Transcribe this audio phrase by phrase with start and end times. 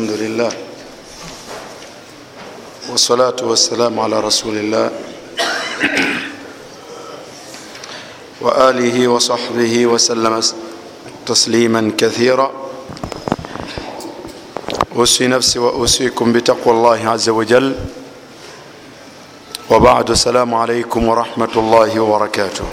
[0.00, 0.52] الحمد لله
[2.90, 4.90] والصلاة والسلام على رسول الله
[8.40, 10.40] وآله وصحبه وسلم
[11.26, 12.48] تسليما كثيرا
[14.96, 17.74] أوصي نفسي وأوصيكم بتقوى الله عز وجل
[19.70, 22.64] وبعد السلام عليكم ورحمة الله وبركاته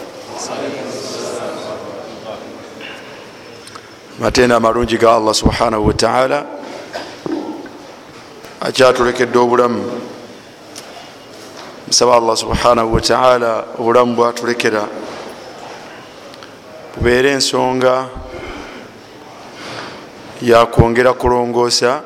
[4.20, 6.57] matenda amalungi ga allah subhanahu wataala
[8.62, 10.02] akyatulekedde obulamu.
[11.88, 14.88] Musaba allah subhanahu wataala obulamu bwatulekera.
[16.96, 18.08] Bubeere ensonga
[20.42, 22.02] yakwongera kulongoosa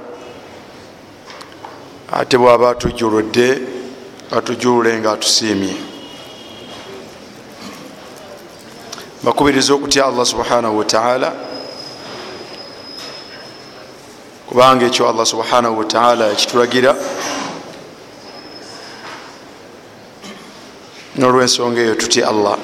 [2.12, 3.60] ate bwaba atujuludde
[4.32, 5.76] atujulule nga atusiimye
[9.24, 11.34] bakubiriza okutya allah subhanahu wataala
[14.52, 16.96] kubanga ekyo allah subhanahu wataala yakitulagira.
[21.16, 22.58] Nolwensonga eyo tutya allah.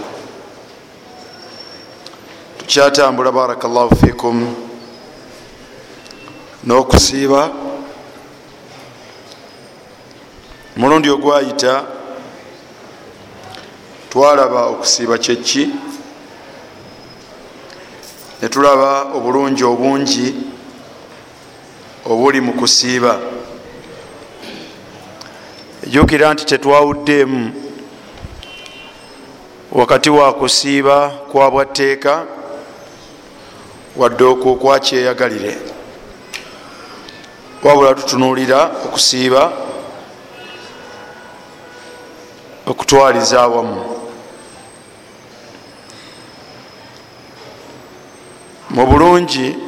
[2.58, 4.56] Tukyatambula barakallahu fikum
[6.68, 7.52] n'okusiiba.
[10.76, 11.86] Mulundi ogwayita
[14.10, 15.70] twalaba okusiiba kyeki?
[18.42, 20.57] Netulaba obulungi obungi
[22.10, 23.20] obuli mu kusiiba.
[25.84, 27.52] Ejukira nti tetwawuddeemu
[29.72, 32.26] wakati wa kusiiba kwa bwatteeka
[33.96, 35.58] wadde okwo kwakyeyagalire
[37.64, 39.52] wabula tutunuulira okusiiba
[42.66, 43.84] okutwaliza awamu.
[48.70, 49.67] Mu bulungi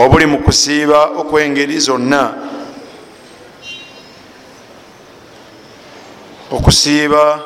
[0.00, 2.34] obuli mu kusiiba okwengeri zonna.
[6.50, 7.40] Okusiiba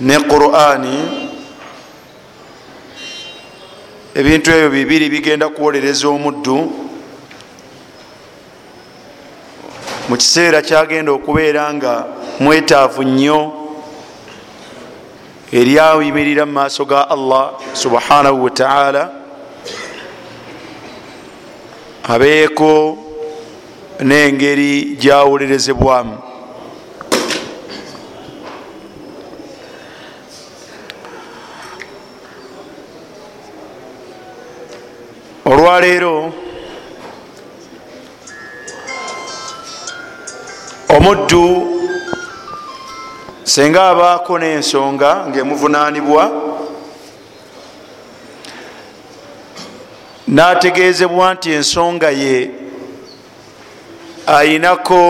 [0.00, 0.98] ne qurani
[4.14, 6.58] ebintu ebyo bibiri bigenda kuwolereza omuddu.
[10.08, 12.06] Mu kiseera kyagenda okubeera nga
[12.40, 13.52] mwetaavu nnyo
[15.52, 19.27] eryayimirira mu maaso ga allah subhanahu wataala
[22.08, 22.98] abeeko
[24.00, 26.16] n'engeri gyawolerezebwamu
[35.50, 36.32] olwaleero
[40.96, 41.44] omuddu
[43.44, 46.47] senga abaako n'ensonga ngaemuvunanibwa
[50.28, 52.50] nategeezebwa nti ensonga ye
[54.26, 55.00] ayinako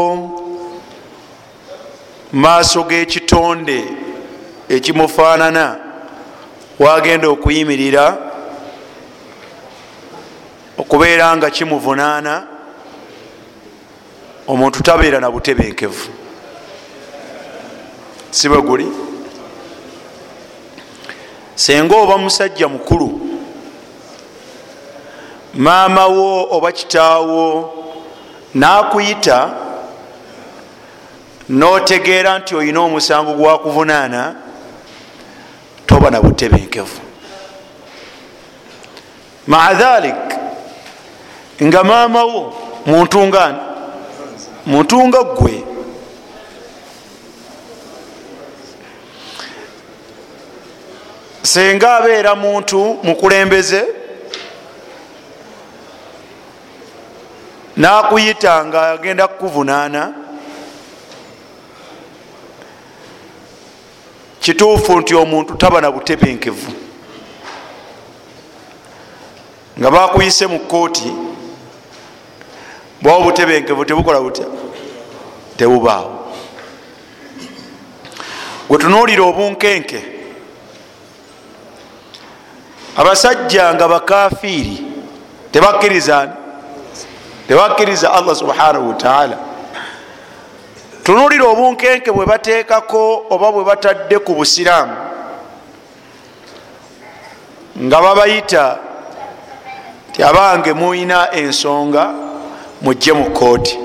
[2.32, 3.84] maaso g'ekitonde
[4.68, 5.76] ekimufaanana.
[6.78, 8.18] Wagenda okuyimirira
[10.78, 12.46] okubeera nga kimuvunaana
[14.46, 16.08] omuntu tabeera na butebenkevu.
[18.30, 18.86] Si bwe guli?
[21.54, 23.27] Senga oba musajja mukulu
[25.54, 27.74] maama wo oba kitaawo
[28.54, 29.50] nakuyita
[31.48, 34.34] notegeera nti olina omusango gwakuvunaana
[35.86, 37.00] toba na butebenkevu.
[39.46, 40.14] Maa dhalik
[41.62, 42.54] nga maama wo
[42.86, 43.58] muntu ngani
[44.66, 45.64] muntu nga gwe
[51.42, 53.97] senga abeera muntu mukulembeze
[57.78, 60.14] nakuyita nga agenda kukuvunaana.
[64.40, 66.72] Kituufu nti omuntu taba na butebenkevu.
[69.78, 71.12] Nga bakuyise mu kooti
[73.02, 74.46] bwawo obutebenkevu tebukola butya?
[75.56, 76.34] Tebubaawo.
[78.68, 80.02] Gwetunuulira obunkenke.
[82.96, 84.82] Abasajja nga bakafiiri
[85.52, 86.37] tebakkiriza
[87.48, 89.38] tebakkiriza allah subhanahu wataala
[91.02, 94.96] tunuulira obunkenke bwe bateekako oba bwe batadde ku busiraamu
[97.82, 98.78] nga babayita
[100.12, 102.14] ti abange muyina ensonga
[102.82, 103.78] mujje mu kooti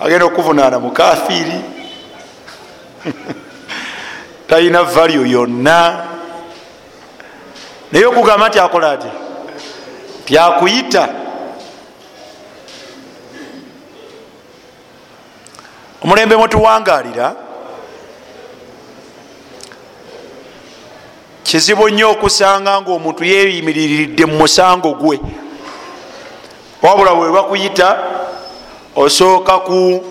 [0.00, 1.60] agenda okuvunaana mukafiiri
[4.48, 6.04] talina valyo yonna.
[7.92, 9.08] Naye okugamba nti akola ati
[10.28, 11.08] tyakuyita
[16.04, 17.34] omulembe mwetuwangalira
[21.42, 25.20] kizibu nnyo okusanga nga omuntu yeyimiriridde mu musango gwe.
[26.82, 27.98] Wabula bwe bakuyita
[28.96, 30.04] osooka ku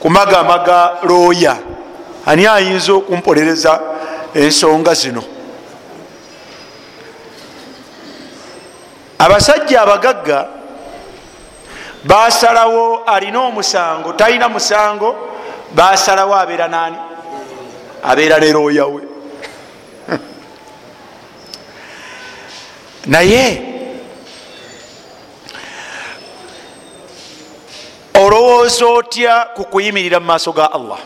[0.00, 1.56] kumagamaga looya.
[2.26, 3.80] Ani ayinza okumpolereza
[4.34, 5.35] ensonga zino
[9.18, 10.48] abasajja abagagga
[12.04, 15.16] basalawo alina omusango talina musango
[15.74, 16.96] basalawo abeera nani
[18.04, 19.02] abeera ne looya we.
[23.06, 23.62] Naye
[28.14, 30.98] olowooza otya ku kuyimirira mu maaso ga allah?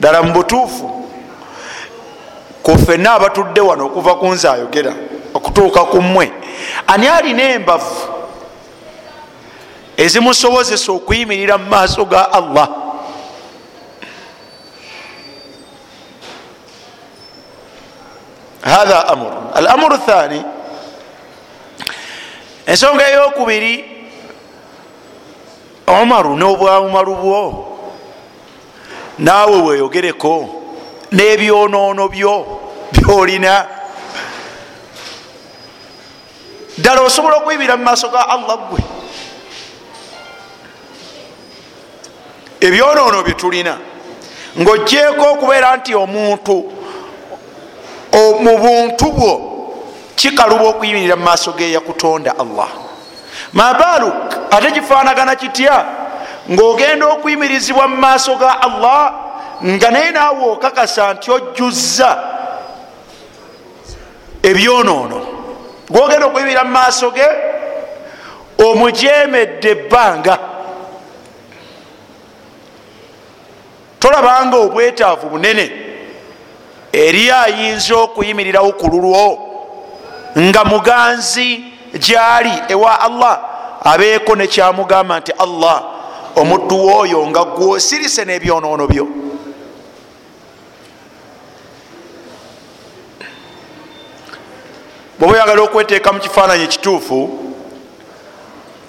[0.00, 1.07] Ddala mu butuufu
[2.68, 4.92] kufenna abatudde wano okuva ku nze ayogera
[5.34, 6.32] okutuuka ku mmwe
[6.86, 7.96] ani alina embavu
[9.96, 12.68] ezimusobozesa okuyimirira mu maaso ga allah?
[18.60, 20.44] Hatha amur al amuru thani
[22.66, 24.04] ensonga eyokubiri
[25.86, 27.40] omaru n'obwaumaru bwo.
[29.18, 30.57] Naawe weyogereko
[31.12, 32.60] n'ebyonoono byo
[32.92, 33.66] byolina.
[36.78, 38.80] Ddala osobola okuyibira mu maaso ga allah gwe
[42.60, 43.78] ebyonoono bye tulina
[44.58, 46.56] ng'ogyeko okubeera nti omuntu
[48.42, 49.32] mu buntu bwo
[50.16, 52.68] kikaluba okuyimirira mu maaso geyakutonda allah.
[53.52, 55.84] Mabaluk ate kifaanagana kitya?
[56.50, 59.27] Ng'ogenda okuyimirizibwa mu maaso ga allah
[59.64, 62.18] nga naye naawe okakasa nti ojjuzza
[64.42, 65.26] ebyonoono.
[65.90, 67.28] Gwogenda okuyimirira mu maaso ge
[68.58, 70.38] omujemedde ebbanga.
[73.98, 75.72] Tolabanga obwetaavu bunene.
[76.92, 79.38] Eri ayinza okuyimirirawo ku lulwo
[80.38, 81.64] nga muganzi
[81.94, 83.40] gyali ewa allah
[83.84, 85.82] abeeko nekyamugamba nti allah
[86.36, 89.06] omuddu wooyo nga gwosirise n'ebyonoono byo
[95.18, 97.18] bweba oyagala okweteeka mu kifaananyi ekituufu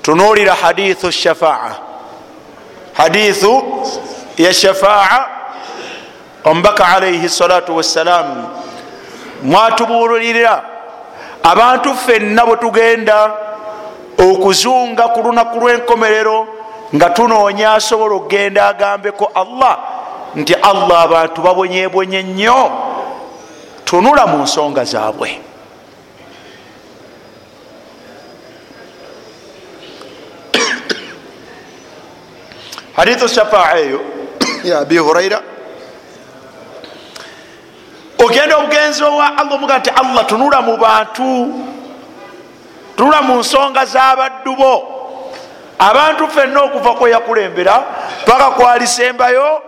[0.02, 1.76] tunuulira hadithu shafaa.
[2.94, 3.64] Hadithu
[4.38, 5.26] ya shafaa
[6.44, 8.50] omubaka alaihi salatu wassalamu
[9.44, 10.64] mwatubuulirira
[11.44, 13.32] abantu ffenna bwe tugenda
[14.18, 16.48] okuzunga ku lunaku lw'enkomerero
[16.96, 19.78] nga tunoonya asobola okgenda agambeko allah
[20.36, 22.72] nti allah abantu babonyebonye nnyo.
[23.86, 25.49] Tunula mu nsonga zaabwe
[33.00, 34.02] hadithu shafaa eyo
[34.64, 35.42] ya abi huraira
[38.26, 41.54] ogenda obugenzi owa allah omuga nti allah tunula mu bantu
[42.98, 44.74] tunula mu nsonga z'abaddu bo.
[45.80, 47.84] Abantu ffenna okuva kweyakulembera
[48.26, 49.62] paka kwalisembayo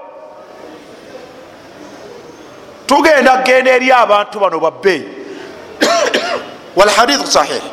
[2.87, 5.07] tugenda kgenda eri abantu bano babbeeyi
[6.75, 7.63] walhadithu sahih.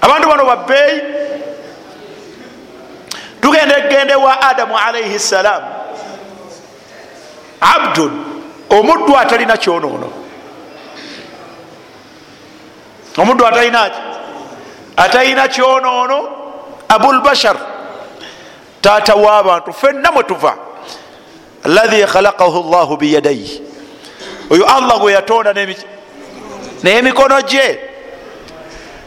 [0.00, 1.00] Abantu bano babbeeyi
[3.46, 5.62] tugenda egende wa adamu alaihi ssalam
[7.60, 8.12] abdun
[8.70, 10.12] omuddu atalina kyonoono.
[13.18, 13.98] Omuddu atalinaki
[14.96, 16.18] atalina kyonoono
[16.88, 17.56] abulbashar
[18.80, 20.56] taata w'abantu fenna mwe tuva.
[21.64, 23.62] Alahi khalakahu llahu biyadaihi
[24.50, 25.52] oyo allah gwe yatonda
[26.82, 27.78] n'emikono gye.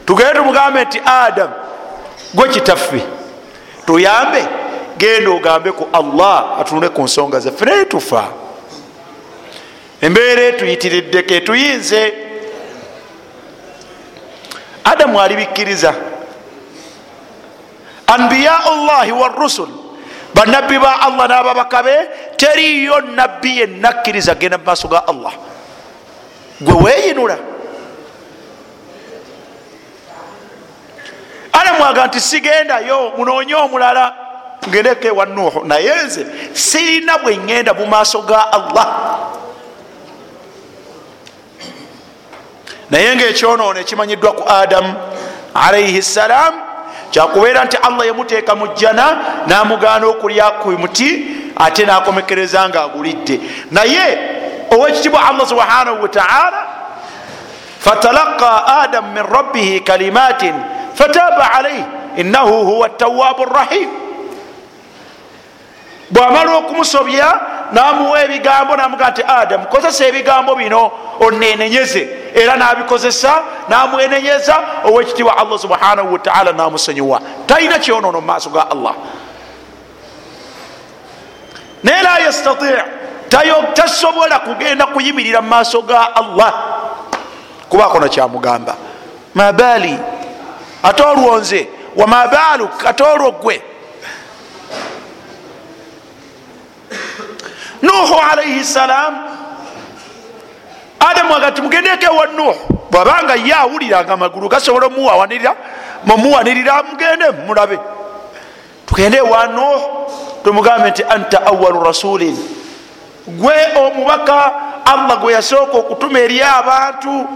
[0.06, 1.54] Tugende tumugambe nti adamu
[2.34, 3.19] gwe kitaffe
[3.90, 4.46] tuyambe.
[4.98, 8.24] Genda ogambe ku allah atunule ku nsonga zaffe naye tufa.
[10.02, 12.14] Embeera etuyitiriddeko etuyinze
[14.84, 15.94] adamu alibikkiriza.
[18.08, 19.70] Anbiyau llahi warusul
[20.34, 21.96] banabbi ba allah n'ababaka be
[22.38, 25.34] teriyo nabbi yenna kkiriza genda mu maaso ga allah.
[26.62, 27.38] Gwe weeyinula
[31.62, 34.14] adamu aga nti sigendayo munoonye omulala
[34.70, 35.66] ngendeko ewa nuuhu.
[35.66, 38.88] Naye nze sirina bwe ngenda mu maaso ga allah.
[42.90, 44.94] Naye ngaekyonoono ekimanyiddwa ku adamu
[45.54, 46.54] alaihi ssalam
[47.12, 51.10] kyakubeera nti allah yamuteeka mu jjana n'amugaana okulya ku muti
[51.56, 53.40] ate n'akomekereza nga agulidde
[53.72, 54.06] naye
[54.72, 56.62] owekitibwa allah subhanahu wataala
[57.80, 60.54] fatalaqa adamu min rabbihi kalimatin
[61.00, 61.84] fataba alaih
[62.18, 63.90] innahu huwa tawabu rrahim
[66.10, 67.40] bwamala okumusobya
[67.72, 76.14] namuwa ebigambo namuga nti adamu kozesa ebigambo bino onenenyeze era nabikozesa namwenenyeza owekitiibwa allah subhanahu
[76.14, 77.22] wataala namusonyiwa.
[77.46, 78.94] Talina kyonono mumaaso ga allah.
[81.84, 82.66] Naye la yastati
[83.74, 86.54] tasobola kugenda kuyimirira mumaaso ga allah.
[87.70, 88.76] Kubako nakyamugamba
[89.36, 90.00] mabali
[90.84, 93.62] ate olwonze wamabaluk ate olwo gwe
[97.82, 99.18] nuhu alaihi salam
[101.00, 105.56] adamu agati mugendeko ewa nuhu bwabanga ye awuliranga amagulu gasobola omuwawanirira
[106.06, 107.80] mumuwanirira mugende mulabe.
[108.86, 109.82] Tugende ewa nuhu
[110.44, 112.38] tumugambe nti anta awalu rasulin
[113.28, 114.52] gwe omubaka
[114.86, 117.28] allah gwe yasooka okutuma eri abantu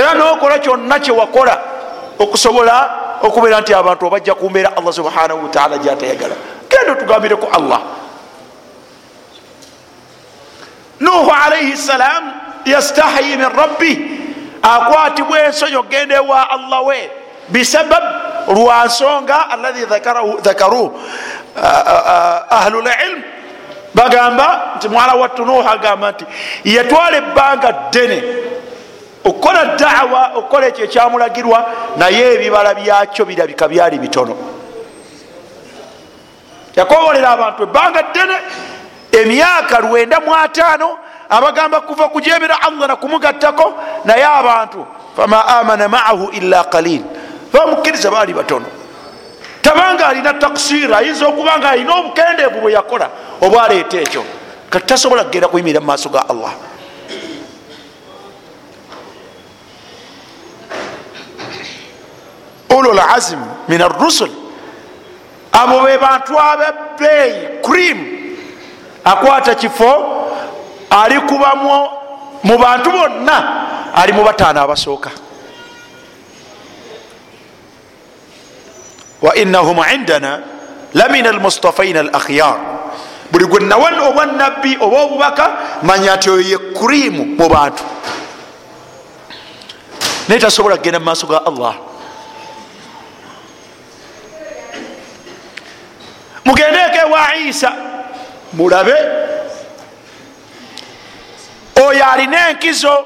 [0.00, 1.58] era nokola kyonna kyewakola
[2.18, 2.90] okusobola
[3.22, 6.34] okubeera nti abantu obajja kumbeera allah subhanahu wataala gyatayagala.
[6.70, 7.80] Genda otugambireko allah.
[11.00, 12.32] Nuhu alaihi salam
[12.64, 13.92] yastahi min rabbi
[14.62, 17.10] akwatibwa ensonyi okgenda ewa allah we
[17.48, 18.04] bisabab
[18.48, 19.84] lwansonga alahi
[20.42, 21.00] dhakaru
[22.50, 23.22] ahlu lilm
[23.94, 26.24] bagamba nti mwala wattu nuhu agamba nti
[26.64, 28.22] yatwala ebbanga ddene
[29.28, 31.58] okukola dawa okukola ekyo ekyamulagirwa
[31.96, 34.34] naye ebibala byakyo birabika byali bitono.
[36.76, 38.36] Yakobolera abantu ebbanga ddene
[39.12, 40.88] emyaka lwenda mu ataano
[41.28, 47.02] abagamba kuva kujemera allah nakumugattako naye abantu fama amana maahu illa qalil.
[47.52, 48.66] Bamukkiriza baali batono.
[49.62, 54.24] Tabanga alina taksir ayinza okuba nga alina obukendeevu bwe yakola obwaleeta ekyo.
[54.70, 56.52] Kati tasobola kugenda kuyimirira mu maaso ga allah
[62.88, 64.30] ulul azim min arrusul.
[65.52, 67.98] Abo be bantu abebeeyi cream.
[69.04, 69.92] Akwata kifo
[70.90, 71.88] ali kubamu
[72.44, 73.36] mu bantu bonna
[73.94, 75.10] ali mu bataano abasooka.
[79.22, 80.40] Wainahum indana
[80.94, 82.56] lamina almustafaina al akhyar
[83.32, 85.46] buli gwe nawa obwa nabbi oba obubaka
[85.82, 87.84] manya nti oyo ye kurimu mu bantu.
[90.28, 91.87] Naye tasobola kugenda mu maaso ga allah
[96.48, 97.72] mugendeeko ewa isa.
[98.52, 98.94] Mulabe.
[101.86, 103.04] Oyo alina enkizo.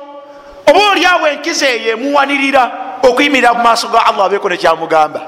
[0.67, 2.71] Oba oliawo enkizo eyo emuwanirira
[3.03, 5.21] okuyimirira mu maaso ga allah abeeko nekyamugamba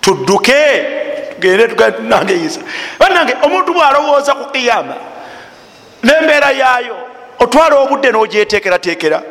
[0.00, 0.60] tudduke.
[1.34, 2.60] Tugende tuganange isa.
[2.98, 4.94] Banange omuntu bwalowooza ku kiyama
[6.02, 6.96] nembeera yaayo
[7.38, 9.22] otwala obudde nogyetekeratekera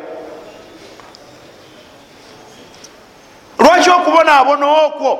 [3.62, 5.10] lwaki okubonaabona okwo?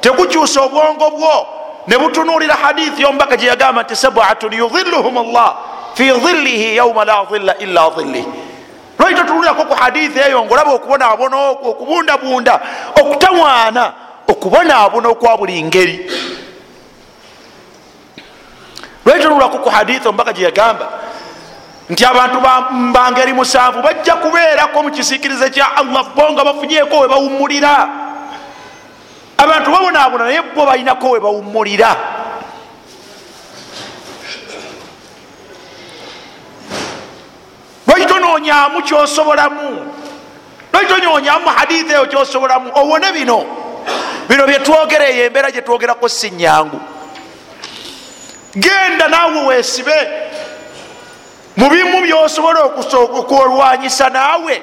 [0.00, 1.46] Tekukyusa obwongo bwo.
[1.86, 5.54] Ne butunulira hadithi yomubaka gyeyagamba nti sabatun yudhilluhum llah
[5.94, 8.26] fi dhillihi yauma la dhilla illa dhillih
[8.98, 12.60] lwaki totunulirako ku hadithi eyo ngaolaba okubonaabona okwo okubundabunda
[13.00, 13.92] okutawaana
[14.28, 16.10] okubonaabona okwa buli ngeri?
[19.04, 20.86] Lwaki tonulirako ku hadithi omubaka gyeyagamba
[21.90, 22.40] nti abantu
[22.92, 27.88] bangeri musanvu bajja kubeerako mu kisiikirize kya allah bo nga bafunyeeko we bawummulira.
[29.38, 31.96] Abantu babonaabona naye bo balinako we bawummulira.
[37.86, 39.92] Lwaki tonoonyaamu kyosobolamu
[40.72, 43.44] lwaki tonyoonyaamu hadithi eyo kyosobolamu owone bino.
[44.28, 46.80] Bino byetwogera eyo embeera gyetwogerako si nyangu
[48.56, 50.08] genda naawe weesibe
[51.56, 52.60] mubimu byosobola
[53.18, 54.62] okwolwanyisa naawe.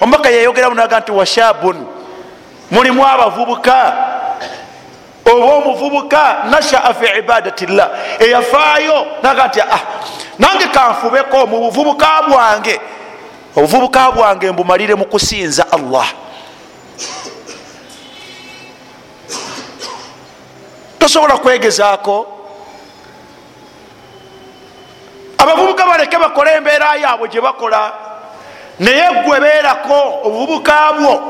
[0.00, 1.86] Omubaka yayogeramu naga nti washabun.
[2.70, 3.96] Mulimu abavubuka.
[5.24, 9.80] Oba omuvubuka nashaa fi ibadati llah eyafaayo naga nti ah
[10.38, 12.80] nange kanfubeko mu buvubuka bwange.
[13.56, 16.06] Obuvubuka bwange mbumalire mu kusinza allah.
[20.98, 22.26] Tosobola kwegezaako
[25.38, 27.92] abavubuka baleke bakole embeera yaabwe gye bakola.
[28.78, 31.22] Naye gwe beerako obuvubuka bwo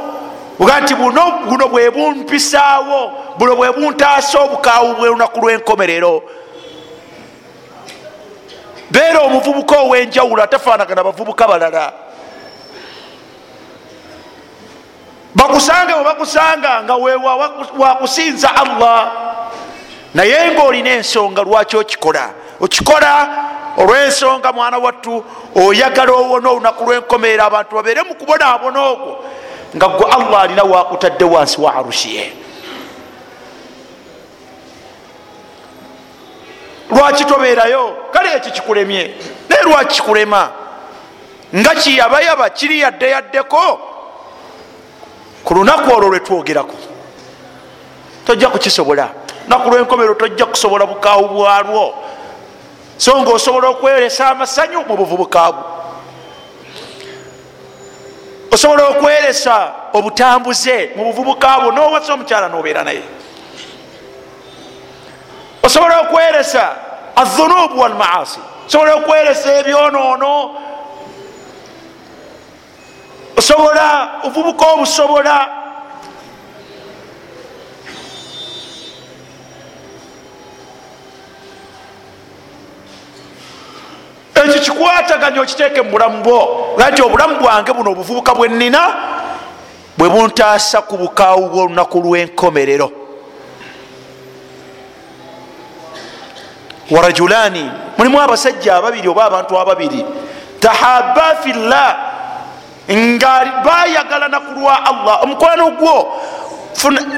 [0.58, 6.22] uga nti buno bwe bumpisaawo buno bwe buntaasa obukaawu bwelunaku lw'enkomerero.
[8.90, 11.92] Beera omuvubuka ow'enjawulo atafaanagana bavubuka balala.
[15.34, 19.12] Bakusange we bakusanga nga wewakusinza allah.
[20.14, 22.30] Naye ngaolina ensonga lwaki okikola?
[22.60, 23.28] Okikola
[23.80, 29.24] olwensonga mwana wattu oyagala owona olunaku lwenkomeera abantu babeere mukubonaabona ogwo
[29.76, 32.32] nga gwe allah alina wakutadde wansi wa arushiye
[36.90, 37.96] lwaki tobeerayo?
[38.12, 39.14] Kale ekyo kikulemye?
[39.48, 40.50] Naye lwaki kikulema?
[41.56, 43.80] Nga kiyabayaba kiri yadde yaddeko.
[45.44, 46.74] Ku lunaku olwo lwetwogerako
[48.26, 49.08] tojja kukisobola.
[49.48, 51.94] Naku lwenkomero tojja kusobola bukaawu bwalwo
[53.00, 55.62] so nga osobola okweresa amasanyu mu buvubukaabu
[58.52, 63.02] osobola okweresa obutambuze mu buvubukaabu nowasa omukyala nobeera naye.
[65.62, 66.76] Osobola okweresa
[67.16, 70.54] azunubu walmaasi osobola okweresa ebyonoono
[73.36, 75.59] osobola ovubuka obusobola
[84.44, 86.76] ekyo kikwataganya okiteeke mu bulamu bwo.
[86.92, 88.94] Nti obulamu bwange buno obuvubuka bwenina
[89.98, 92.92] bwe buntaasa ku bukaawu bwolunaku lwenkomerero.
[96.90, 100.04] Warajulani mulimu abasajja ababiri oba abantu ababiri.
[100.60, 101.96] Tahaba fillah
[102.90, 105.22] nga bayagalana ku lwa allah.
[105.22, 106.22] Omukwano gwo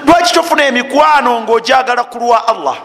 [0.07, 2.77] lwaki tofuna emikwano ngaojagala ku lwa allah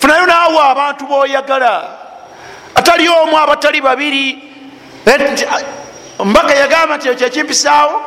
[0.00, 1.82] funayo naawe abantu boyagala.
[2.74, 4.44] Atali omu abatali babiri.
[6.24, 8.02] Mbaga yagamba nti ekyo ekimpisaawo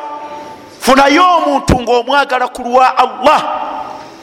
[0.80, 3.40] funayo omuntu ngaomwagala ku lwa allah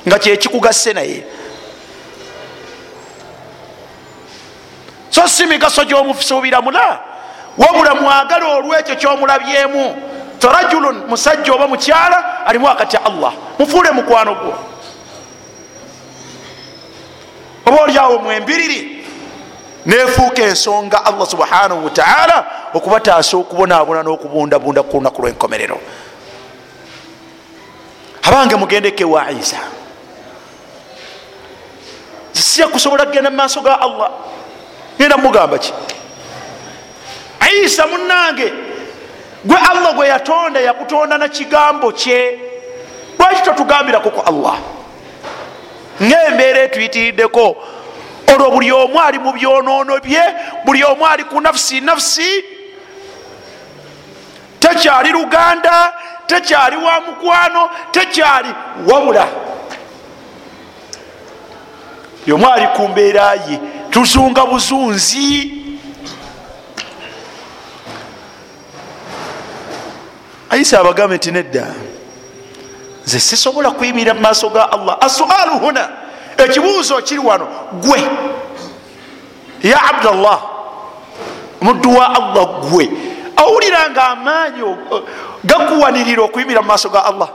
[0.08, 1.24] nga kyekikugasse naye.
[5.10, 7.00] So si migaso gyomusuubiramula
[7.58, 9.96] wabula mwagala olwekyo kyomulabyemu.
[10.40, 13.34] Torajulun musajja oba mukyala alimu wakati allah.
[13.60, 14.69] Mufuule mukwano gwo
[17.70, 19.06] oba oliawo mwembiriri
[19.86, 25.80] nefuuka ensonga allah subhanahu wataala okubataasa okubonabona n'okubundabunda ku lunaku lwenkomerero.
[28.24, 29.58] Abange mugendeke wa isa.
[32.32, 34.10] Sija kusobola kgenda mumaaso ga allah.
[34.98, 35.74] Genda mugamba ki?
[37.64, 38.54] Isa munange
[39.46, 42.40] gwe allah gwe yatonda yakutonda na kigambo kye.
[43.20, 44.58] Lwaki totugambirako ku allah
[46.04, 47.64] ngaembeera etuyitiriddeko
[48.34, 50.24] olwo buli omu ali mu byonoono bye
[50.66, 52.44] buli omu ali ku nafusi nafusi
[54.60, 55.94] tekyali luganda
[56.28, 58.50] tekyali wa mukwano tekyali
[58.88, 59.28] wabula.
[62.28, 63.60] Yomu ali ku mbeera ye
[63.90, 65.54] tuzunga buzunzi.
[70.50, 71.68] Ayisa abagambe nti nedda
[73.10, 74.98] nze sisobola kuyimirira mu maaso ga allah.
[75.02, 75.90] Asualu huna.
[76.38, 77.48] Ekibuuzo kiri wano.
[77.82, 78.04] Gwe.
[79.64, 80.40] Ya abdallah.
[81.62, 82.90] Omuddu wa allah gwe.
[83.36, 84.62] Awulira nga amaanyi
[85.44, 87.30] gakuwanirira okuyimirira mu maaso ga allah.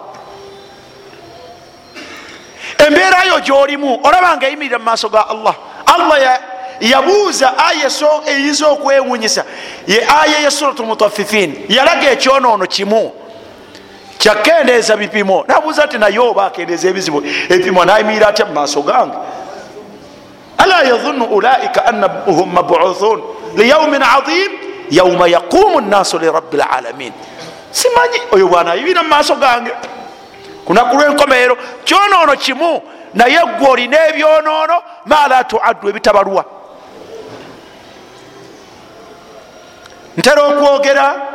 [2.87, 5.54] Embeera yo gyolimu olaba nga eyimirira mu maaso ga allah.
[5.87, 6.38] Allah
[6.80, 7.90] yabuuza aya
[8.26, 9.44] eyinza okwewunyisa.
[9.87, 13.23] Ye aya ya surat lmutafifin yalaga ekyonoono kimu
[14.24, 15.44] kyakendeeza bipimo.
[15.48, 17.22] Nabuuza ti naye oba akendeeza ebizibu?
[17.48, 19.16] Ebipimo nayimirira atya mumaaso gange.
[20.58, 23.22] Ala yazunnu ulaika annahum mabuthun
[23.56, 24.52] liyaumin adim
[24.90, 27.12] yauma yaqumu nnaasu lirabi lalamin
[27.70, 29.72] simanyi oyo bwanayibira mumaaso gange.
[30.64, 32.82] Kunaku lwenkomeero kyonoono kimu
[33.14, 36.44] naye gwe olina ebyonoono mala tuaddu ebitabalwa.
[40.16, 41.33] Ntera okwogera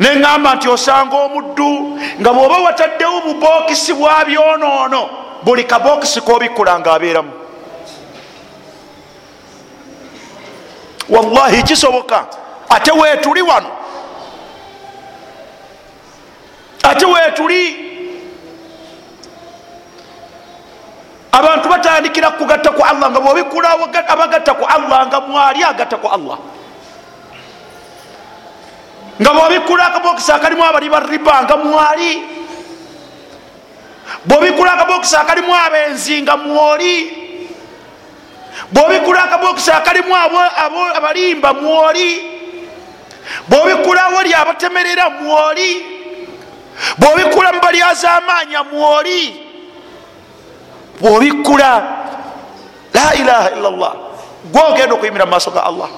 [0.00, 5.02] neŋamba nti osanga omuddu nga bwoba wataddewo bubokisi bwa byonoono
[5.44, 7.32] buli kabokisi kobikula nga abeeramu
[11.08, 12.26] wallahi kisoboka
[12.68, 13.70] ate wetuli wano
[16.82, 17.62] ate wetuli
[21.32, 23.68] abantu batandikira kugatta ku allah nga bwobikula
[24.08, 26.38] abagatta ku allah nga mwali agatta ku allah
[29.20, 32.22] nga bwobikula akabokisi akalimu abali bariba nga mwali
[34.24, 36.96] bwobikula akabokisi akalimu abenzi nga mwoli
[38.72, 40.12] bwobikula akabokisi akalimu
[40.96, 42.10] abalimba mwoli
[43.48, 45.86] bwobikula awali abatemerera mwoli
[46.98, 49.42] bwobikula mubalyazamanya mwoli
[51.00, 51.82] bwobikula
[52.94, 53.94] la ilaha illa llah
[54.52, 55.88] gwogenda okuyimira mumaaso ga allah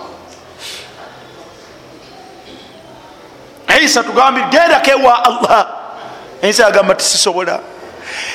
[3.81, 5.67] isa tugambire gendako ewa allah.
[6.43, 7.61] Isa agamba tisisobola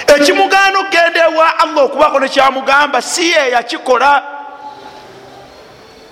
[0.07, 4.23] ekimugaana okgenda ewa allah okubako nekyamugamba si ye yakikola.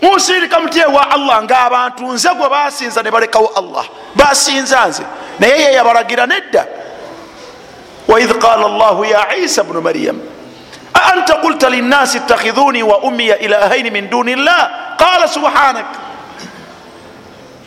[0.01, 3.85] Musirika muti ewa allah ngaabantu nze gwe basinza ne balekawo allah.
[4.15, 5.03] Basinza nze
[5.39, 6.65] naye ye yabalagira nedda.
[8.07, 10.19] Waidh qala llahu ya isa bnu maryam
[10.93, 15.85] aanta qulta linnasi ittakhidhuni wa ummiya ilahaini min duni llah qala subhanak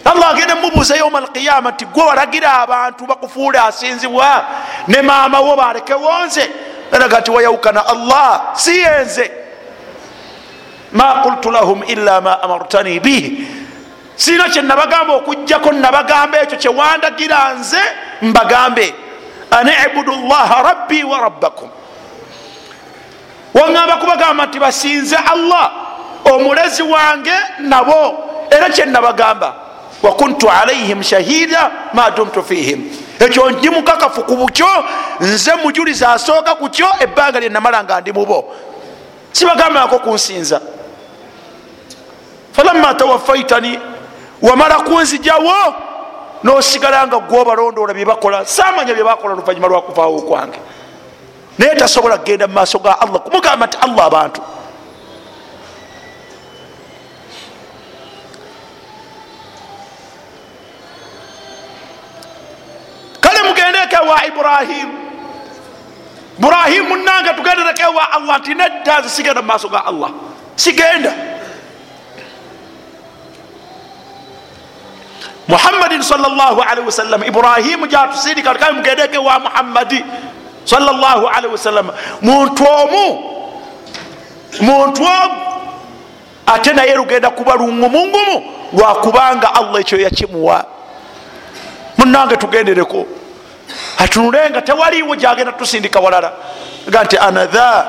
[0.05, 4.45] allah agenda mubuuza yauma alqiyama nti gwe walagira abantu bakufuule asinzibwa
[4.89, 6.51] ne maama wo balekewo nze
[6.93, 9.31] eraga nti wayaukana allah si yenze.
[10.93, 13.47] Ma qultu lahum illa ma amartani bihi.
[14.17, 17.81] Sina kyenabagamba okugjako nabagamba ekyo kyewandagira nze
[18.23, 18.95] mbagambe.
[19.51, 21.71] An ibudu llaha rabbi wa rabbakum.
[23.55, 25.71] Waŋamba kubagamba nti basinze allah
[26.25, 29.64] omulezi wange nabo era kyenabagamba
[30.05, 32.91] wakuntu alaihim shahida ma dumtu fihim.
[33.19, 34.67] Ekyo ndi mukakafu ku bukyo
[35.21, 38.45] nze mujuliza asooka ku kyo ebbanga lyenamala nga ndi mubo.
[39.33, 40.61] Sibagambako kunsinza.
[42.53, 43.79] Falamma tawafaitani
[44.43, 45.75] wamala kunzijawo
[46.43, 50.59] nosigala nga gwobalondoola byebakola samanya byebakola oluvanyuma lwakuvaawo kwange.
[51.59, 54.41] Naye tasobola kgenda mu maaso ga allah kumugamba nti allah abantu
[63.25, 64.95] kale mugendeko ewa ibrahimu
[66.39, 68.39] ibrahimu munange tugendereko ewa allah.
[68.39, 70.11] Nti nedda nze sigenda mu maaso ga allah.
[70.57, 71.13] Sigenda
[75.49, 80.05] muhammadin salllahalihi wasallam ibrahimu jatusindika kale mugendeko ewa muhammadi
[80.65, 81.91] salllahalihi wasallam
[82.23, 83.05] muntu omu
[84.61, 85.37] muntu omu
[86.47, 90.65] ate naye lugenda kuba lungumungumu lwakubanga allah ekyo yakimuwa
[92.05, 93.07] munange tugendereko.
[93.99, 96.33] Atunulenga tewaliwo gyagenda tusindika walala.
[96.89, 97.87] Ga nti anatha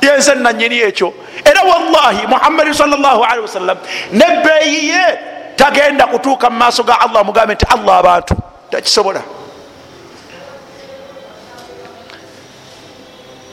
[0.00, 1.12] yenze nanyini ekyo.
[1.44, 3.78] Era wallahi muhammadin salllahalihi wasallam
[4.12, 5.18] nebbeeyi ye
[5.56, 8.34] tagenda kutuuka mu maaso ga allah mugambe nti allah abantu
[8.70, 9.22] takisobola.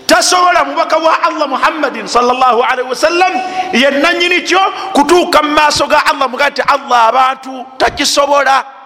[0.07, 3.33] Tasobola mubaka wa allah muhammadin salllahalihi wasallam
[3.73, 4.61] yenanyini kyo
[4.93, 8.76] kutuuka mu maaso ga allah mugambe nti allah abantu takisobola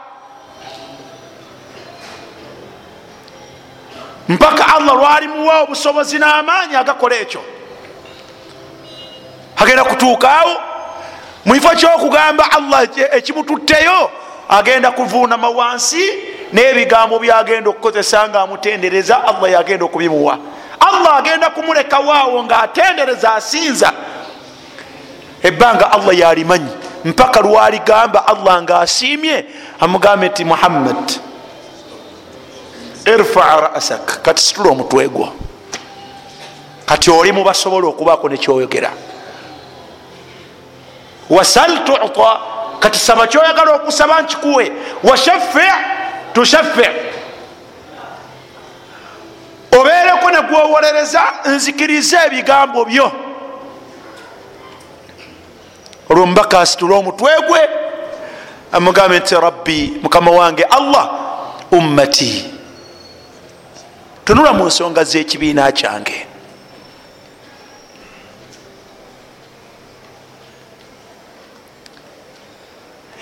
[4.31, 7.41] mpaka allah lwalimuwa obusobozi n'amaanyi agakola ekyo.
[9.57, 10.55] Agenda kutuukaawo
[11.45, 14.11] mwifo kyokugamba allah ekimututteyo
[14.49, 16.03] agenda kuvuunama wansi
[16.53, 20.37] n'ebigambo byagenda okukozesa nga amutendereza allah yagenda okubimuwa.
[20.79, 23.91] Allah agenda kumulekawaawo ngaatendereza asinza.
[25.43, 26.71] Ebbanga allah yalimanyi
[27.05, 29.45] mpaka lwaligamba allah ngaasiimye
[29.79, 31.11] amugambe nti muhammad
[33.05, 35.33] irfaa rasak kati situla omutwe gwo.
[36.85, 38.91] Kati oli mubasobola okubaako nekyoyogera
[41.29, 42.39] wasal tuta
[42.79, 44.71] kati saba kyoyagala okusaba nkikuwe.
[45.03, 45.67] Washaffi
[46.33, 46.87] tushaffi.
[49.79, 53.11] Obeereko negwowolereza nzikirize ebigambo byo.
[56.09, 57.69] Olwo mubaka asitula omutwe gwe.
[58.71, 61.09] Amugambe nti rabbi mukama wange allah
[61.71, 62.60] ummati
[64.31, 66.27] tunula mu nsonga z'ekibiina kyange.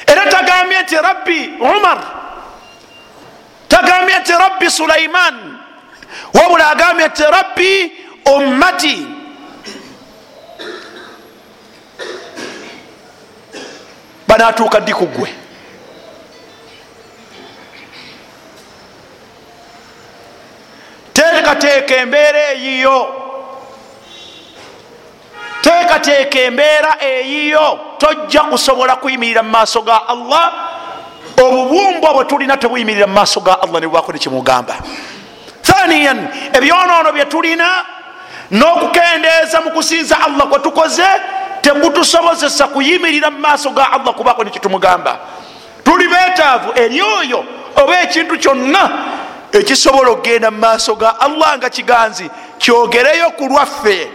[0.07, 1.99] Era tagambye nti rabbi umar
[3.67, 5.35] tagambye nti rabbi sulaiman
[6.33, 7.91] wabula agambye nti rabbi
[8.25, 9.07] ummati.
[14.27, 15.48] Banatuuka ddi ku ggwe
[21.55, 23.07] teekateeka embeera eyiyo.
[25.62, 27.79] Teekateeka embeera eyiyo.
[27.97, 30.53] Tojja kusobola kuyimirira mu maaso ga allah.
[31.43, 34.75] Obubumbwa bwe tulina tebuyimirira mu maaso ga allah nebwako nekimugamba
[35.63, 37.85] thaniyan ebyonoono bye tulina
[38.51, 41.05] n'okukendeeza mu kusinza allah kwe tukoze
[41.62, 45.19] tekutusobozesa kuyimirira mu maaso ga allah kubako nekitumugamba
[45.83, 48.89] tuli beetaavu eri oyo oba ekintu kyonna
[49.51, 54.12] ekisobola okgenda mu maaso ga allah nga kiganzi kyogereyo ku lwaffe.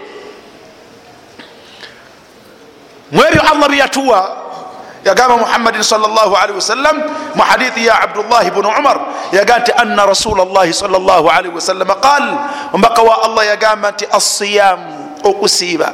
[3.11, 4.20] Mwebyo allah byeyatuwa
[5.05, 6.97] yagamba muhammadin salllahalihi wasallam
[7.35, 9.01] mu hadithi ya abdullahi bnu umar
[9.33, 12.25] yaga nti anna rasula llahi salllahalihi wasallam qal
[12.73, 15.92] omubaka wa allah yagamba nti asiyamu okusiiba.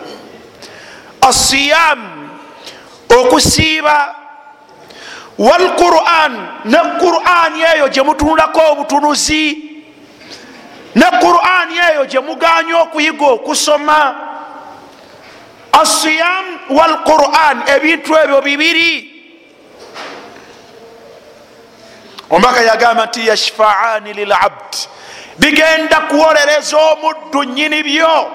[1.21, 2.29] Asiyamu
[3.09, 4.20] okusiiba
[5.41, 6.33] walquran
[6.65, 9.45] ne qurani eyo gyemutunulako obutunuzi.
[10.95, 14.01] Ne qurani eyo gyemuganya okuyiga okusoma.
[15.73, 18.93] Asiyam walquran ebintu ebyo bibiri.
[22.31, 24.77] Omubaka yagamba nti yashfaani lilabd
[25.39, 28.31] bigenda kuwolereza omuddu nyini byo.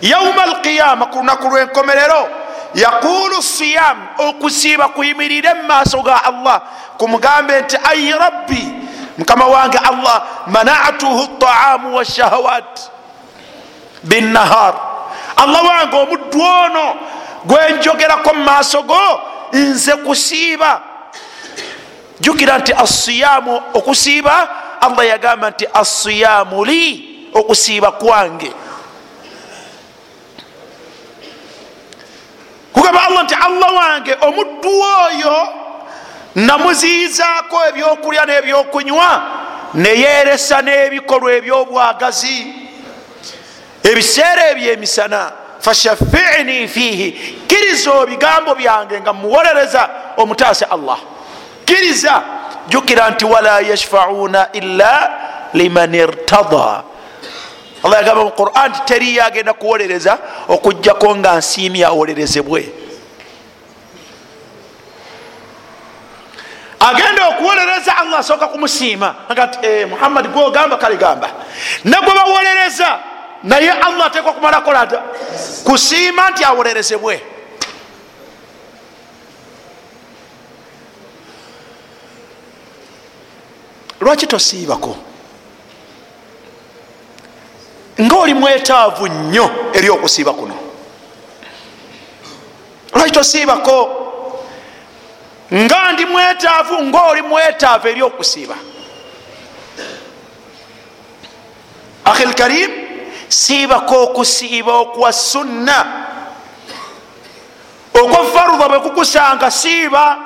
[0.00, 2.28] Yauma alqiyama ku lunaku lwenkomerero
[2.74, 6.62] yaqulu siyam okusiiba kuyimirire mu maaso ga allah.
[6.98, 8.62] Kumugambe nti ayi rabbi
[9.18, 12.90] mukama wange allah manatuhu taamu washahawat
[14.02, 14.74] binahar
[15.36, 16.96] allah wange omuddu ono
[17.44, 19.20] gwenjogerako mu maaso go
[19.52, 20.82] nze kusiiba.
[22.20, 24.48] Jukira nti asiyamu okusiiba?
[24.80, 27.04] Allah yagamba nti asiyamu li
[27.34, 28.52] okusiiba kwange
[32.78, 35.48] kugamba allah nti allah wange omuddu oyo
[36.34, 39.10] namuziyizaako ebyokulya n'ebyokunywa
[39.74, 42.38] neyeresa n'ebikolwa ebyobwagazi
[43.82, 47.10] ebiseera ebyo emisana fashafini fiihi
[47.46, 50.98] kiriza ebigambo byange nga muwolereza omutaase allah.
[51.64, 52.22] Kiriza
[52.68, 55.10] jukira nti wala yashfauna illa
[55.54, 56.82] liman irtada
[57.84, 62.72] allah yagamba mu quran ti teriyo agenda kuwolereza okugjako nga nsiimi awolerezebwe.
[66.80, 69.14] Agenda okuwolereza allah asooka kumusiima.
[69.28, 71.30] Aga ti e, muhammadi gwogamba kale gamba.
[71.84, 72.98] Nagwe bawolereza
[73.42, 75.02] naye allah ateekwa kumalakola ata
[75.64, 77.22] kusiima nti awolerezebwe.
[84.00, 84.96] Lwaki tosiibako
[88.28, 90.54] ngaoli mwetaavu nnyo eri okusiiba kuno.
[92.94, 94.04] Lwaki tosiibako?
[95.54, 98.54] Nga ndi mwetaavu ngaoli mwetaavu eri okusiiba.
[102.04, 102.70] Ahi lkarim
[103.28, 105.86] siibako okusiiba okwa sunna.
[107.94, 110.18] Okwa farudha bwe kukusanga siiba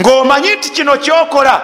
[0.00, 1.62] ng'omanyi nti kino kyokola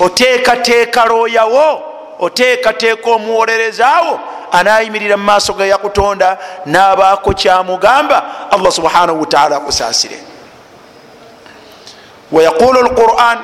[0.00, 1.85] oteekateeka looyawo
[2.18, 4.20] oteekateeka omuwolerezaawo
[4.52, 10.18] anayimirira mu maaso ge yakutonda n'abaako kyamugamba allah subhanahu wataala akusaasire.
[12.32, 13.38] Wayaqulu lquran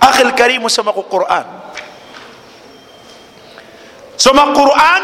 [0.00, 1.44] ahi lkarimu soma ku quran.
[4.16, 5.02] Soma quran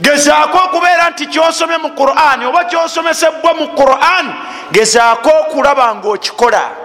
[0.00, 4.34] gezaako okubeera nti kyosomye mu quran oba kyosomesebwa mu quran
[4.72, 6.83] gezaako okulaba ngaokikola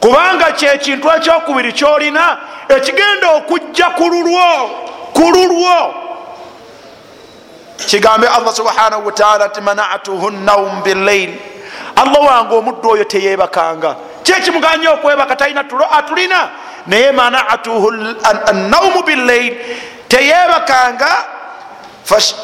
[0.00, 4.48] kubanga kyekintu ekyokubiri kyolina ekigenda okujja kululwo
[5.12, 5.94] kululwo
[7.88, 11.30] kigambe allah subhanahu wataala nti manatuhu naum billail
[11.96, 16.48] allah wange omuddu oyo teyebakanga kyekimuganya okwebaka talina atulina
[16.86, 17.90] naye manatuhu
[18.70, 19.54] naumu billail
[20.08, 21.12] teyebakanga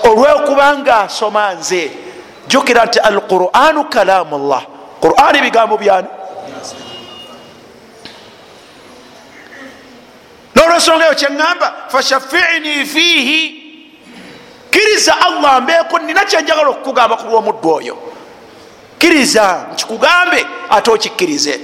[0.02, 1.90] olwokubanga asoma nze.
[2.48, 4.62] Jukira nti alquranu kalamu llah
[5.00, 6.08] qurani bigambo byani
[10.66, 13.62] nolwensonga eyo kyeŋŋamba fashafini fiihi
[14.70, 17.96] kiriza allah mbeeko nina kyenjagala okukugamba ku lwomuddu oyo.
[18.98, 21.60] Kiriza nkikugambe ate okikkirize.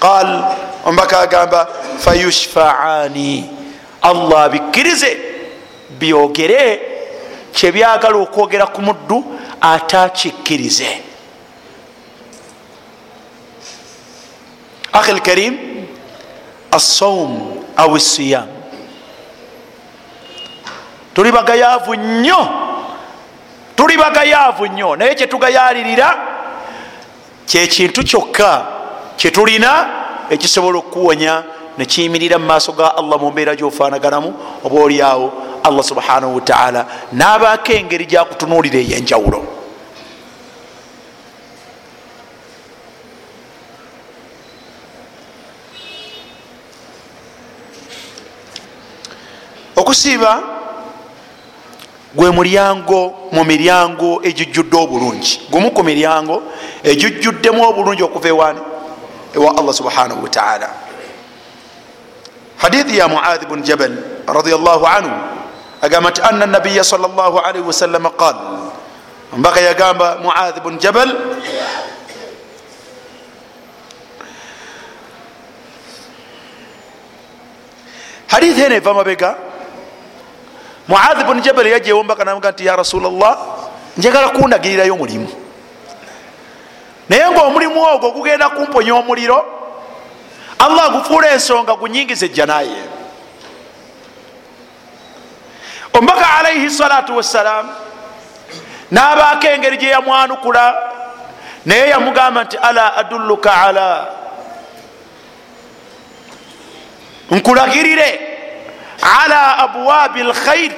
[0.00, 0.44] Qal
[0.84, 1.68] ombaka agamba
[1.98, 3.50] fayushfaani.
[4.02, 5.10] Allah abikkirize
[5.98, 6.80] byogere
[7.52, 9.24] kyebyagala okwogera ku muddu
[9.60, 11.00] ate akikkirize.
[14.92, 15.54] Ahi lkarim
[16.70, 18.46] assaum au siyam
[21.14, 22.48] tuli bagayaavu nnyo.
[23.76, 24.96] Tuli bagayaavu nnyo.
[24.96, 26.18] Naye kyetugayalirira
[27.46, 28.66] kyekintu kyokka
[29.16, 29.86] kyetulina
[30.30, 31.42] ekisobola okuwonya
[31.78, 34.34] nekiyimirira mu maaso ga allah mu mbeera gyofaanaganamu
[34.64, 35.32] oba oliawo
[35.64, 39.40] allah subhanahu wataala n'abaako engeri gyakutunuulira ey'enjawulo
[50.04, 50.42] okusiiba
[52.14, 55.48] gwe mulyango mu miryango egijjudde obulungi.
[55.50, 56.42] Gumu ku miryango
[56.84, 58.60] egijjuddemu obulungi okuva ewaani
[59.34, 60.68] ewa allah subhanahu wataala
[62.56, 63.96] hadithi ya muadhi bun jabal
[64.28, 65.16] radiallahu anhu
[65.82, 68.36] agamba nti anna nabiya sal llah alaihi wasallama qal
[69.32, 71.10] mbaka yagamba muadhi bun jabal
[78.28, 79.43] hadithi eno eva mabega
[80.88, 83.36] muadhi bun jabal yajewomba kanamuga nti ya rasula llah
[83.96, 85.28] njagala kundagirirayo mulimu
[87.08, 89.44] naye ngaomulimu ogwo gugenda kumponya omuliro
[90.58, 92.82] allah gufuula ensonga gunyingiza ejjanaye
[95.92, 97.70] omubaka alaihi salatu wassalamu
[98.92, 100.74] n'abaako engeri gye yamwanukula
[101.66, 104.06] naye yamugamba nti ala adulluka ala
[107.30, 108.33] nkulagirire
[109.04, 110.72] ala abwabi lkhair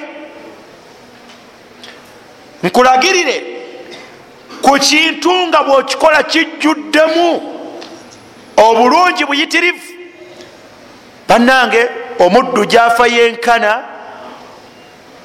[2.62, 3.36] nkulagirire
[4.62, 7.28] ku kintu nga bwokikola kijjuddemu
[8.56, 9.94] obulungi buyitirivu.
[11.28, 13.82] Bannange omuddu gyafa yenkana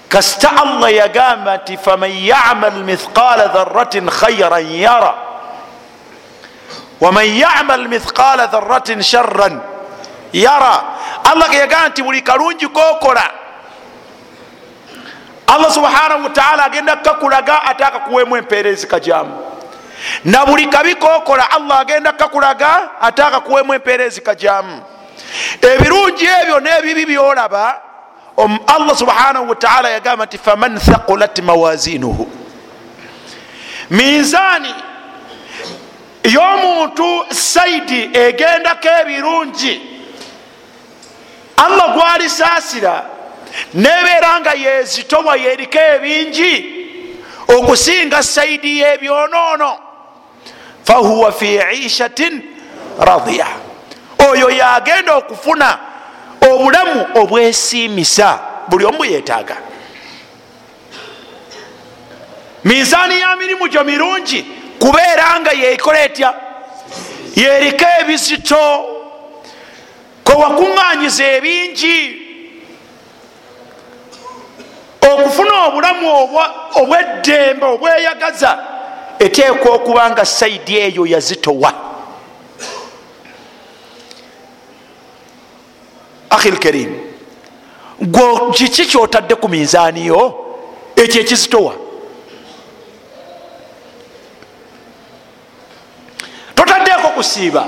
[0.10, 5.14] kasita allah yagamba nti faman yamal mithqala dharatin khairan yara.
[7.00, 9.71] Waman yamal mithqala dharatin sharran
[10.34, 10.84] yara.
[11.24, 13.42] Allah geyagamba nti buli kalungi kokola
[15.48, 19.40] allah subhanahu wataala agenda kakulaga ate akakuwemu empeerezi kajamu
[20.26, 24.82] na buli kabi kokola allah agenda kakulaga ate akakuwemu empeerezi kajamu
[25.62, 27.82] ebirungi ebyo n'ebibi byolaba
[28.68, 32.32] allah subhanahu wataala yagamba nti faman thaqulat mawazinuhu.
[33.90, 34.76] Minzaani
[36.24, 39.91] y'omuntu saidi egendako ebirungi
[41.58, 43.06] allah gwalisaasira
[43.74, 46.82] nebeera nga yezitowa yeriko ebingi
[47.48, 49.78] okusinga saidi yebyonoono.
[50.84, 52.42] Fahuwa fi ishatin
[53.00, 53.48] radiya.
[54.30, 55.80] Oyo yagenda okufuna
[56.52, 59.58] obulamu obwesiimisa buli omu yetaaga
[62.64, 64.46] minsaani ya mirimu gyo mirungi
[64.80, 66.34] kubeera nga yeikola etya?
[67.36, 68.86] Yeriko ebizito
[70.32, 72.00] kwewakuŋŋanyiza ebingi.
[75.12, 76.08] Okufuna obulamu
[76.80, 78.52] obweddembe obweyagaza
[79.20, 81.74] eteekwa okuba nga saidi eyo yazitowa.
[86.30, 86.92] Ahi lkarim
[88.02, 90.22] gwe kiki kyotadde ku minzaaniyo
[90.96, 91.74] ekyo ekizitowa?
[96.56, 97.68] Totaddeko kusiiba.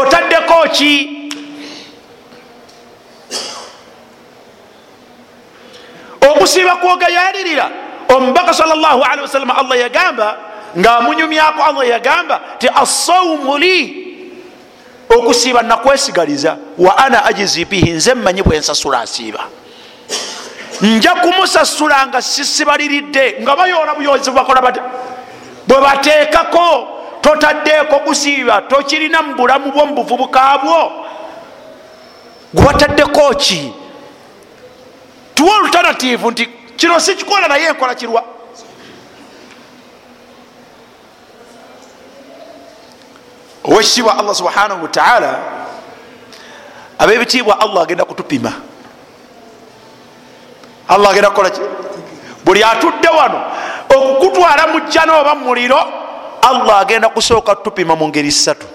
[0.00, 1.23] Otaddeko ki
[6.30, 7.70] okusiiba kwogayalirira
[8.08, 10.36] omubaka salllahalihi wasallama allah yagamba
[10.78, 14.04] ngaamunyumyako allah yagamba ti assaumu li.
[15.08, 19.44] Okusiiba nakwesigaliza wa ana ajizi bihi nze mmanyi bwensasula asiiba
[20.80, 24.82] nja kumusasula nga sisibaliridde nga bayoola buyozi bakola bata
[25.66, 26.88] bwe bateekako
[27.20, 30.92] totaddeeko kusiiba tokirina mu bulamu bwo mu buvubuka bwo.
[32.54, 33.72] Gwebataddeko ki
[35.34, 38.24] tuwa olutanative nti kino sikikola naye enkola kirwa.
[43.64, 45.38] Owekitiibwa allah subhanahu wataala
[46.98, 48.52] abebitiibwa allah agenda kutupima.
[50.88, 51.60] Allah agenda kukolaki
[52.44, 53.40] buli atudde wano
[53.96, 55.80] okukutwala mujjana oba muliro
[56.42, 58.66] allah agenda kusooka tupima mu ngeri ssatu.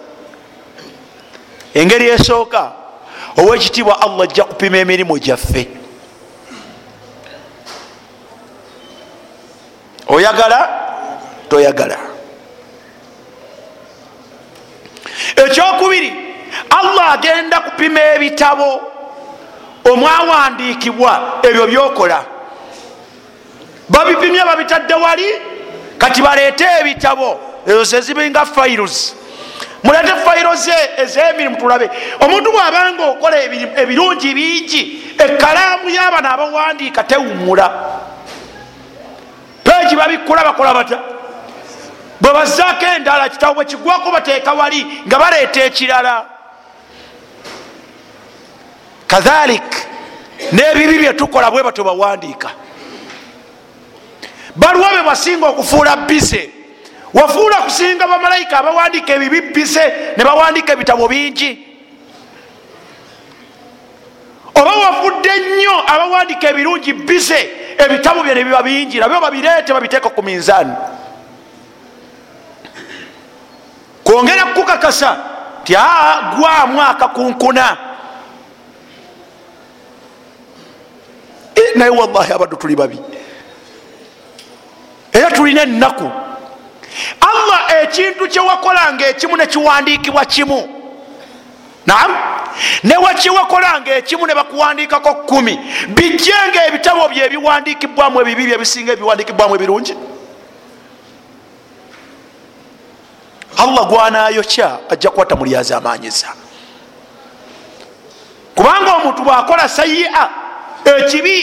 [1.74, 2.72] Engeri esooka
[3.38, 5.68] owekitiibwa allah ajja kupima emirimu gyaffe
[10.10, 10.70] oyagala?
[11.50, 11.98] Toyagala.
[15.36, 16.14] Ekyokubiri
[16.70, 18.82] allah agenda kupima ebitabo
[19.86, 22.26] omwawandiikibwa ebyo byokola.
[23.90, 25.28] Babipimye babitadde wali?
[25.98, 29.16] Kati baleete ebitabo ezo zezibinga files.
[29.84, 31.90] Mulete files ezemirimu tulabe.
[32.20, 33.38] Omuntu bwabanga okola
[33.82, 37.72] ebirungi bingi ekalaamu y'abano abawandiika tewumula
[39.64, 41.00] peegi babikula bakola bata
[42.22, 46.26] bwe bazaako endala kitabo bwe kigwako bateeka wali nga baleeta ekirala.
[49.08, 49.88] Kathalik
[50.52, 52.50] n'ebibi byetukola bwe batyo bawandiika.
[54.56, 56.52] Baluwa be basinga okufuula bize
[57.14, 61.66] wafuula kusinga bamalayika abawandiika ebibi bize ne bawandiika ebitabo bingi.
[64.56, 70.22] Oba wafudde nnyo abawandiika ebirungi bize ebitabo bye ne biba bingi nabyo babireete babiteeka ku
[70.24, 70.74] minzaani
[74.04, 75.18] kwongera kukakasa
[75.64, 77.78] ti aa gwamu akakunkuna
[81.76, 83.00] naye wallahi abaddu tuli babi.
[85.12, 86.12] Era tulina ennaku.
[87.22, 90.79] Allah ekintu kyewakolanga ekimu nekiwandiikibwa kimu
[91.90, 92.12] naam.
[92.84, 99.94] Newakiwakolanga ekimu ne bakuwandiikako kumi bijjenga ebitabo bye ebiwandiikibwamu ebibi byebisinga ebiwandiikibwamu ebirungi.
[103.58, 106.28] Allah gwanayokya ajja kuwa tamulyazaamaanyiza
[108.56, 110.30] kubanga omuntu bwakola sayi'a
[110.98, 111.36] ekibi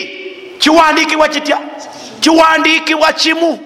[0.59, 1.59] kiwandiikibwa kitya?
[2.21, 3.59] Kiwandiikibwa kimu.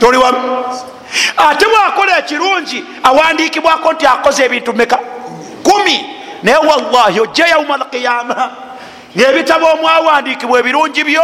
[0.00, 0.34] Toliwa
[1.36, 4.98] ate bwakola ekirungi awandikibwako nti akoze ebintu meka
[5.62, 6.16] kumi.
[6.42, 8.50] Naye wallahi ojja yauma alqiyama
[9.16, 11.22] ngaebitabo omwawandikibwa ebirungi byo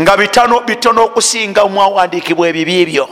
[0.00, 3.08] nga bitono okusinga omwawandikibwa ebibi byo.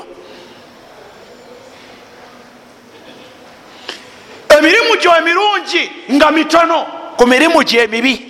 [4.48, 6.86] Emirimu gyo emirungi nga mitono
[7.16, 8.29] ku mirimu gyo emibi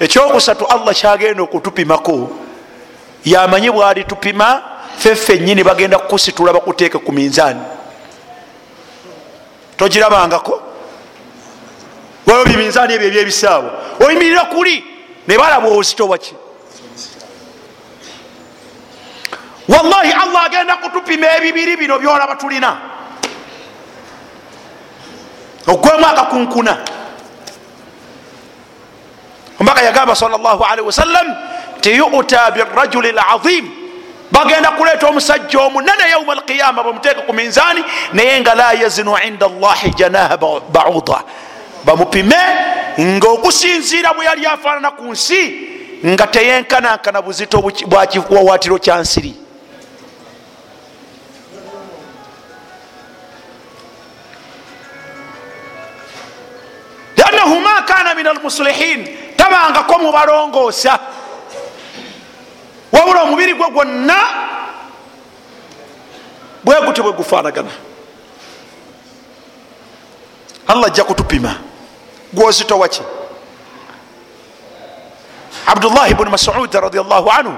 [0.00, 2.30] ekyokusatu allah kyagenda okutupimako
[3.24, 4.62] yamanyi bwali tupima
[4.98, 7.60] feffe enyini bagenda kukusitula bakuteeke ku minzaani.
[9.76, 10.62] Togirabangako?
[12.26, 13.70] Wabyo minzaani ebyo ebyebisaawo.
[14.00, 14.84] Oyimirira kuli?
[15.28, 16.34] Ne balaba obuzito bwaki
[19.68, 22.76] wallahi allah agenda kutupima ebibiri bino byolaba tulina.
[25.66, 26.78] Ogwemu akakunkuna
[29.60, 31.36] ombaka yagamba salli wasallam
[31.80, 33.70] ti yuta birajuli lazim
[34.32, 39.90] bagenda kuleeta omusajja omunene yauma alqiyama bamuteeka ku minzaani naye nga la yazinu inda llahi
[39.90, 40.36] janaha
[40.72, 41.22] bauda.
[41.84, 42.36] Bamupime
[43.00, 45.68] ngaokusinziira bwe yali afaanana ku nsi
[46.06, 49.34] nga teyenkanankana buzito bwakiwawatiro kyansiri
[57.16, 60.98] liannahu ma kana min almuslihin tabangako mubalongoosa
[62.92, 64.16] wabula omubiri gwe gwonna
[66.64, 67.70] bweguti bwe gufaanagana.
[70.68, 71.54] Allah ajja kutupima.
[72.32, 73.02] Gwozitowaki
[75.66, 77.54] abdullahi bni masudi radiallahu anhu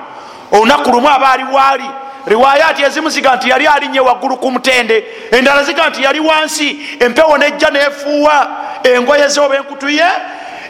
[0.52, 1.90] olunaku lumu abaali waali.
[2.26, 7.38] Riwayati ezimu ziga nti yali alinye waggulu ku mutende endala ziga nti yali wansi empewo
[7.38, 8.48] nejja nefuuwa
[8.84, 10.04] engoye ze oba enkutuye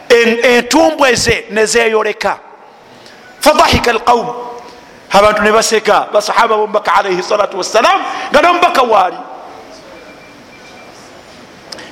[0.09, 2.39] entumbwe ze nezeyoleka
[3.39, 4.27] fadahika alqaum
[5.11, 8.01] abantu ne baseka basahaba bomubaka alaihi salatu wassalam
[8.31, 9.17] nga nomubaka waali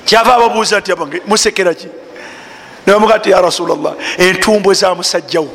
[0.04, 1.88] kyava ababuuza nti abange musekeraki
[2.86, 5.50] nebamuga nti ya rasulllah entumbwe za musajjawo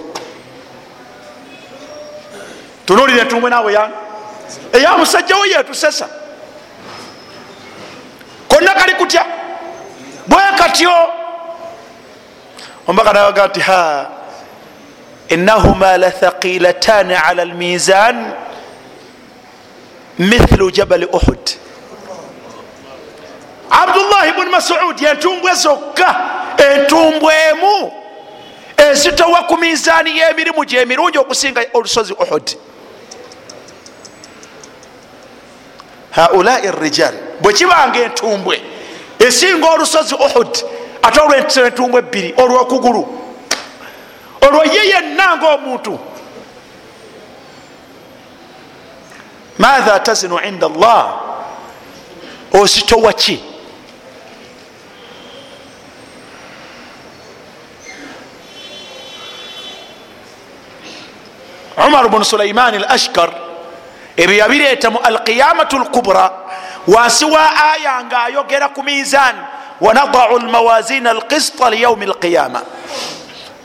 [2.86, 3.92] tunulira entumbwe naawe yan
[4.74, 6.08] eya musajjawo yetusesa
[8.48, 9.26] konna kali kutya?
[10.28, 10.92] Bwe katyo
[12.88, 14.10] omubaka nabaga nti ha
[15.30, 18.34] inahuma lathaqilatan ala lmizan
[20.20, 21.50] mithlu jabali uhud.
[23.72, 26.16] Abdullahi bni masudi entumbwe zokka
[26.58, 27.92] entumbwe emu
[28.78, 32.56] ezitowa ku mizaani y'emirimu gyemirungi okusinga olusozi uhud.
[36.12, 38.62] Haulai rijal bwekibanga entumbwe
[39.20, 43.04] esinga olusozi uhud ate olwentumbwe ebbiri olwokugulu.
[44.42, 46.00] Olwo ye yenna ngaomuntu
[49.58, 51.06] matha tazinu inda llah
[52.54, 53.44] ozitowaki
[61.88, 63.34] umar bnu sulaiman al ashkar
[64.18, 66.32] ebyo yabireeta mu alqiyamatu lkubra
[66.88, 69.36] wansi wa aya nga ayogera ku mizan
[69.82, 72.62] wanadau lmawazina alqista liyaumi alqiyama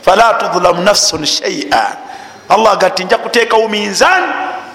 [0.01, 1.97] fala tudlamu nafsun shaia
[2.49, 4.23] allah gati nja kuteekawo minzan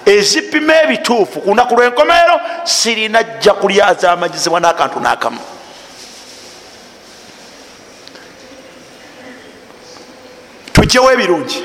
[0.05, 5.39] ezipima ebituufu ku lunaku lwenkomeero sirina jja kulyaza amanyizibwa n'akantu n'akamu
[10.73, 11.63] tujjewo ebirungi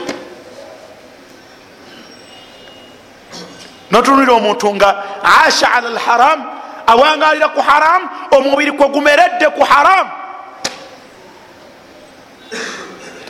[3.91, 5.05] notunulira omuntu nga
[5.47, 6.54] asha ala lharam
[6.87, 10.09] awangalira ku haram omubiri kwe gumeredde ku haram.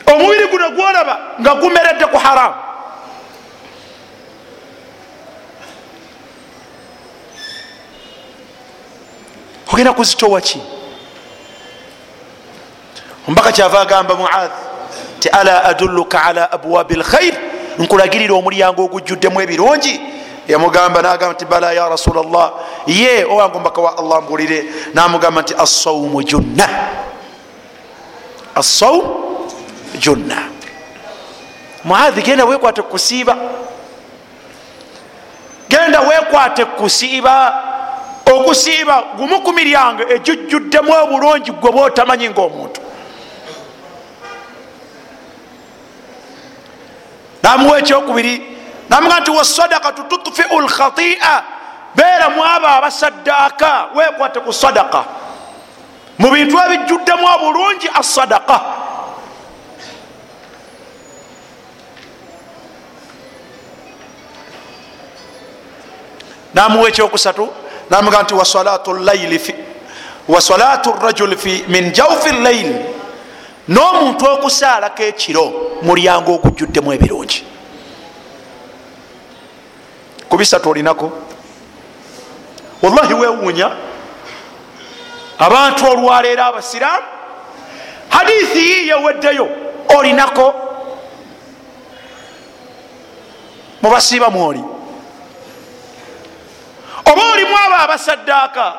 [0.06, 2.54] Omubiri guno gwolaba nga gumeredde ku haram.
[9.72, 10.60] Ogenda kuzitowaki
[13.28, 14.50] ombaka kyava agamba muad
[15.20, 17.34] ti ala adulluka ala abwabi lkhair
[17.78, 20.00] nkulagirira omulyango ogujjuddemu ebirungi
[20.48, 22.52] yamugamba nagamba nti bala ya rasula llah
[22.86, 24.64] ye owange ombaka wa allah mbulire.
[24.94, 26.68] Namugamba nti assaumu junna
[28.54, 29.02] assaum
[29.98, 30.36] junna
[31.84, 33.36] muadhi genda wekwate kusiiba
[35.68, 37.62] genda wekwate kusiiba
[38.26, 42.80] okusiiba gumu ku miryango ejujjuddemu obulungi gwe bwotamanyi ngaomuntu
[47.42, 48.53] namuwa ekyokubiri
[48.88, 51.42] namuga nti wasadakatu tutfiu lkhatia
[51.94, 55.04] beera mu abo abasaddaaka wekwate ku sadaka
[56.18, 58.60] mu bintu ebijjuddemu obulungi asadaka
[66.54, 67.48] namuwa ekyokusatu
[67.90, 68.34] namuga nti
[70.28, 72.76] wasalatu rajuli min jaufi llaili
[73.68, 75.44] n'omuntu okusaalako ekiro
[75.82, 77.53] mulyango ogujjuddemu ebirungi
[80.34, 81.12] kubisatu olinako
[82.82, 83.70] wallahi wewuunya
[85.38, 87.06] abantu olwaleero abasiraamu
[88.08, 89.48] hadithi yiye weddeyo
[89.98, 90.54] olinako.
[93.82, 94.64] Mubasiiba mwoli.
[97.12, 98.74] Oba olimu abo abasaddaaka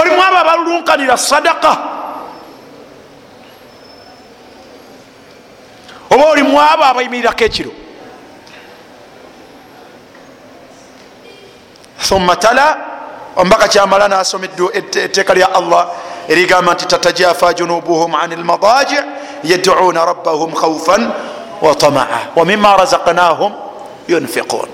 [0.00, 1.76] olimu abo abalulunkanira sadaka
[6.10, 7.70] oba olimu abo abayimirirako ekiro
[11.98, 12.76] thumma tala
[13.36, 15.88] ombaka kyamala nasoma etteeka lya allah
[16.28, 18.96] erigamba nti tatajafa junubuhum an lmadaji
[19.44, 21.10] yadcuuna rabbahum khaufan
[21.62, 23.52] wa tamaa wa mima razaknahum
[24.08, 24.68] yunfiqun.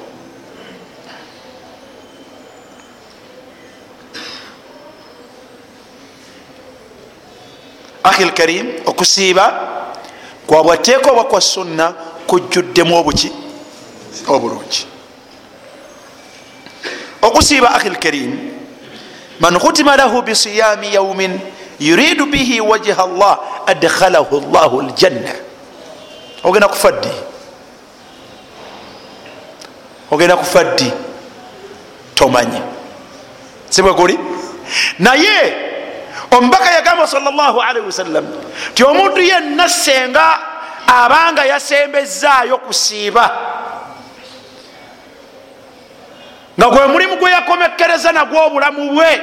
[8.05, 9.61] Ahi lkarim okusiiba
[10.47, 11.93] kwabwateeka oba kwa sunna
[12.27, 13.33] kujjuddemu obuki
[14.29, 14.94] obulungi
[17.25, 18.33] okusiiba ahi lkarim
[19.41, 21.41] man khutima lahu bisiyami yaumin
[21.81, 25.33] yuridu bihi wajha llah adkhalahu llahu ljanna
[26.45, 27.15] ogenda kufa ddi
[30.11, 30.93] ogenda kufa ddi
[32.15, 32.61] tomanyi
[33.71, 34.19] sibwe kuli
[34.99, 35.57] naye
[36.31, 38.25] omubaka yagamba salllahalihi wasallam
[38.75, 40.39] ti omuntu yenna senga
[40.87, 43.25] abanga yasembezaayo kusiiba
[46.59, 49.21] nga gwe mulimu gwe yakomekereza nagwo obulamu bwe.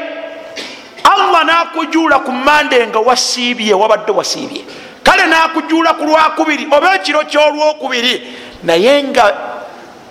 [1.03, 4.61] Allah nakujuula ku mande nga wasiibye wabadde wasiibye.
[5.03, 9.33] Kale nakujuula ku lwakubiri oba ekiro kyolwokubiri naye nga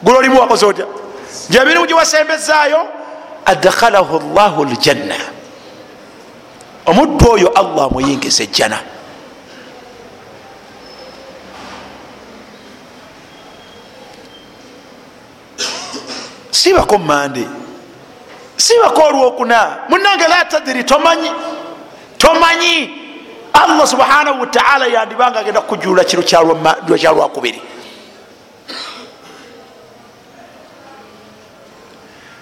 [0.03, 0.87] gulolimu wakoze otya?
[1.51, 3.01] Gye wasembezaayo
[3.47, 5.15] adkhalahu llahu ljanna
[6.87, 8.79] omuddu oyo allah amuyingiza ejjana
[16.51, 17.47] sibako mumande
[18.57, 19.77] sibako olwokuna.
[19.89, 21.31] Munange la tadiri tomanyi.
[22.19, 22.97] Tomanyi.
[23.53, 27.63] Allah subhanahu wataala yandibanga agenda kukujulula kiro kyalwakubiri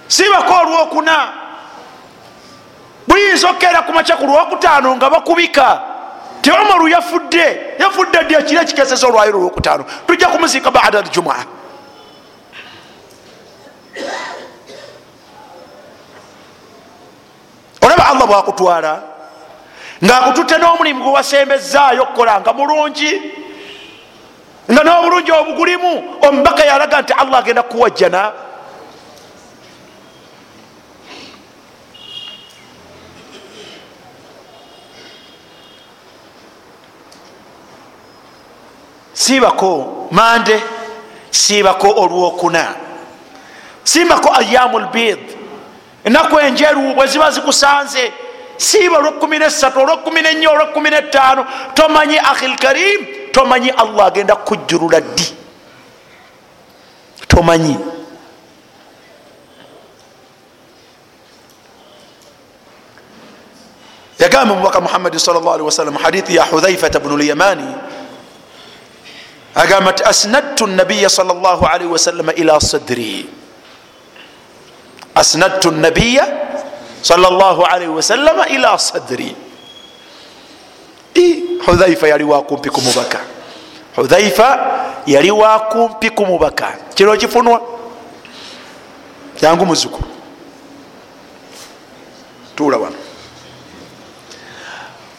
[0.07, 1.27] sibako olwokuna.
[3.07, 5.81] Buyinza okkeera kumaca ku lwokutaano nga bakubika.
[6.41, 11.43] Ti omaru yafudde yafudde ddi ekiro ekikesesa olwayiro olwokutaano tujja kumuziika bada aljumaa
[17.81, 19.01] olaba allah bwakutwala
[20.03, 23.11] ngaakututte n'omulimu gwe wasembezaayo okukola nga mulungi
[24.71, 25.91] nga n'obulungi obugulimu
[26.21, 28.31] omubaka yalaga nti allah agenda kuwajjana.
[39.13, 40.63] Siibako mande
[41.31, 42.88] siibako olwokuna
[43.83, 45.19] siibako ayamu lbid
[46.03, 48.11] enaku enjeru bwe ziba zikusanze
[48.57, 52.99] siiba olwekumi nesatu olwekumi nenya olwekumi netaano tomanyi ahi lkarim
[53.31, 55.35] tomanyi allah agenda kujjulula ddi.
[57.27, 57.77] Tomanyi.
[64.19, 67.75] Yagamba mubaka muhammadi salllah ali wasallam hadithi ya hudhaifata bnu lyamani
[69.55, 73.29] agamba ti asnadtu nabiya sal llah alaihi wasalama ila sadri
[75.19, 76.25] asnadtu nabiya
[77.01, 79.35] sal llah alaihi wasalama ila sadri
[81.65, 83.19] hudhaifa yali wakumpi ku mubaka
[83.95, 84.47] hudhaifa
[85.05, 87.61] yali wakumpi ku mubaka kino kifunwa
[89.41, 90.03] jangu muzuku
[92.55, 92.95] tuula wano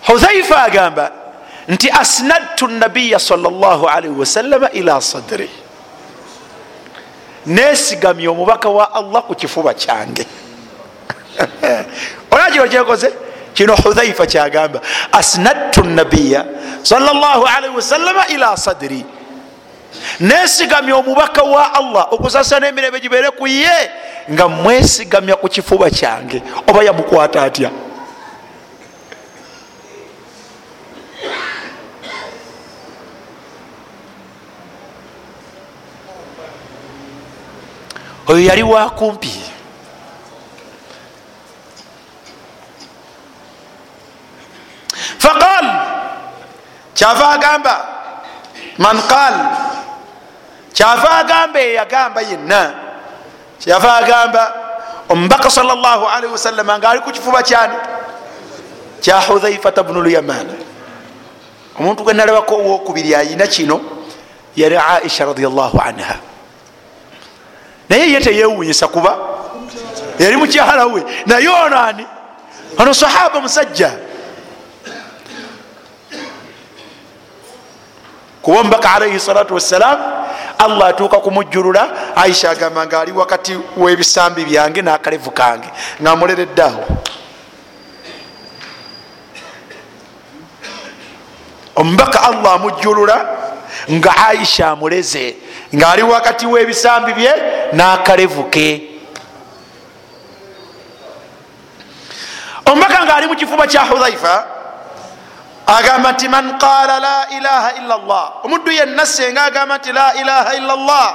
[0.06, 1.12] hudhaifa agamba
[1.68, 5.50] nti asnadtu nabiya salllahalihi wasalama ila sadri
[7.46, 10.26] nesigamye omubaka wa allah ku kifuba kyange.
[12.30, 13.12] Olaba kino kyekoze?
[13.54, 14.80] Kino hudhaifa kyagamba
[15.12, 16.44] asnadtu nabiya
[16.82, 19.04] salllahalihi wasalama ila sadri.
[20.20, 23.90] Nesigamye omubaka wa allah okusasa n'emirembe gibeere ku ye
[24.30, 26.42] nga mwesigamya ku kifuba kyange.
[26.66, 27.70] Oba yamukwata atya
[38.30, 39.34] oyo yali wakumpi
[45.18, 45.66] faqal.
[46.94, 47.74] Kyava agamba.
[48.78, 49.34] Man qal.
[50.74, 52.62] Kyava agamba eyagamba yenna.
[53.58, 54.42] Kyava agamba
[55.10, 57.74] omubaka salllahalihi wasallama ngaali ku kifuba kyani?
[59.02, 60.54] Kya hudhaifata bnu lyamana
[61.80, 63.80] omuntu gwe nalabako owokubiri ayina kino
[64.56, 66.29] yali aisha radiallahu anha
[67.90, 69.18] naye ye teyewunyisa kuba.
[70.18, 71.04] Yali mukyala we.
[71.26, 72.06] Naye onani
[72.78, 73.90] ono sahaba musajja.
[78.42, 79.98] Kuba omubaka alaihi salatu wassalam
[80.58, 85.68] allah atuuka kumujjulula aisha agamba nga ali wakati webisambi byange nakalevu kange
[86.02, 86.84] nga mulereddeawo
[91.76, 93.26] omubaka allah amujjulula
[93.90, 95.36] nga aisha amuleze
[95.74, 97.34] ngaali wakati webisambi bye
[97.72, 98.86] nakalevu ke.
[102.66, 104.44] Omubaka ngaali mukifuba kya hudhaifa
[105.66, 110.54] agamba nti man qala la ilaha illa llah omuddu yenna senga agamba nti la ilaha
[110.56, 111.14] illa llah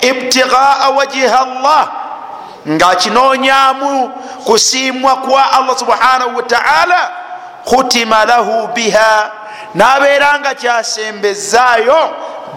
[0.00, 1.88] ibtigaa wajiha llah
[2.68, 4.08] ngaakinonyamu
[4.44, 7.10] kusiimwa kwa allah subhanahu wataala
[7.64, 9.30] khutima lahu biha
[9.74, 12.10] nabeera nga kyasembezaayo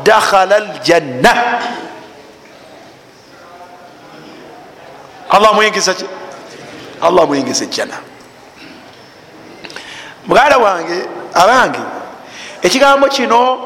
[0.03, 1.33] dakhala ljanna
[5.29, 6.05] allah muyingiza ki?
[7.01, 7.97] Allah muyingiza ejjana
[10.25, 11.79] muganda wange abange
[12.61, 13.59] ekigambo kino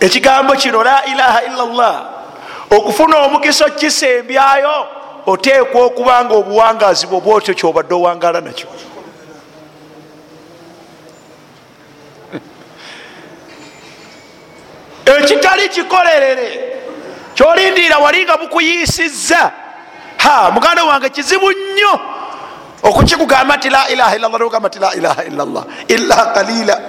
[0.00, 2.06] ekigambo kino la ilaha illa llah
[2.70, 4.86] okufuna omukisa okukisembyayo
[5.26, 8.68] oteekwa okuba nga obuwangazi bwe bwotyo kyobadde owangala nakyo.
[15.04, 16.77] Ekitali kikolerere
[17.38, 19.52] kyolindiira wali nga bukuyiisizza
[20.16, 22.00] ha muganda wange kizibu nnyo
[22.82, 26.80] okukikugamba nti la ilaha illallah nogamba nti la ilaha illallah illa kalila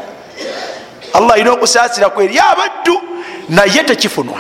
[1.14, 3.02] allah alina okusaasira kweri abaddu
[3.50, 4.40] naye tekifunwa.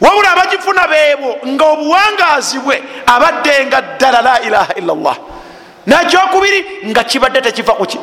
[0.00, 5.16] Wabula abagifuna beebo nga obuwangazi bwe abadde nga ddala la ilaha illallah.
[5.86, 7.98] Nakyokubiri nga kibadde tekiva kuki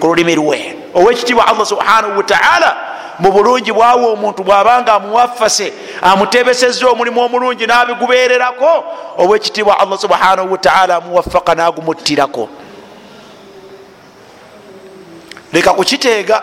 [0.00, 0.76] ku lulimi lwe.
[0.94, 2.76] Owekitiibwa allah subhanahu wataala
[3.20, 8.84] mu bulungi bwawa omuntu bwabanga amuwafase amutebeseza omulimu omulungi nabigubererako
[9.18, 12.48] owekitiibwa allah subhanahu wataala amuwafaka nagumuttirako.
[15.52, 16.42] Leka kukiteega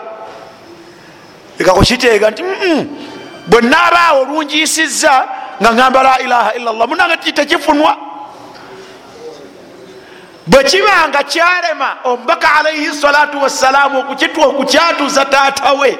[1.58, 2.42] leka kukiteega nti
[3.46, 5.28] bwe naabaawo olungiisiza
[5.62, 7.96] nga ngamba la ilaha illallah munange tekifunwa?
[10.46, 14.04] Bwe kibanga kyalema omubaka alaihi salatu wassalaamu
[14.44, 15.98] okukyatuza taatawe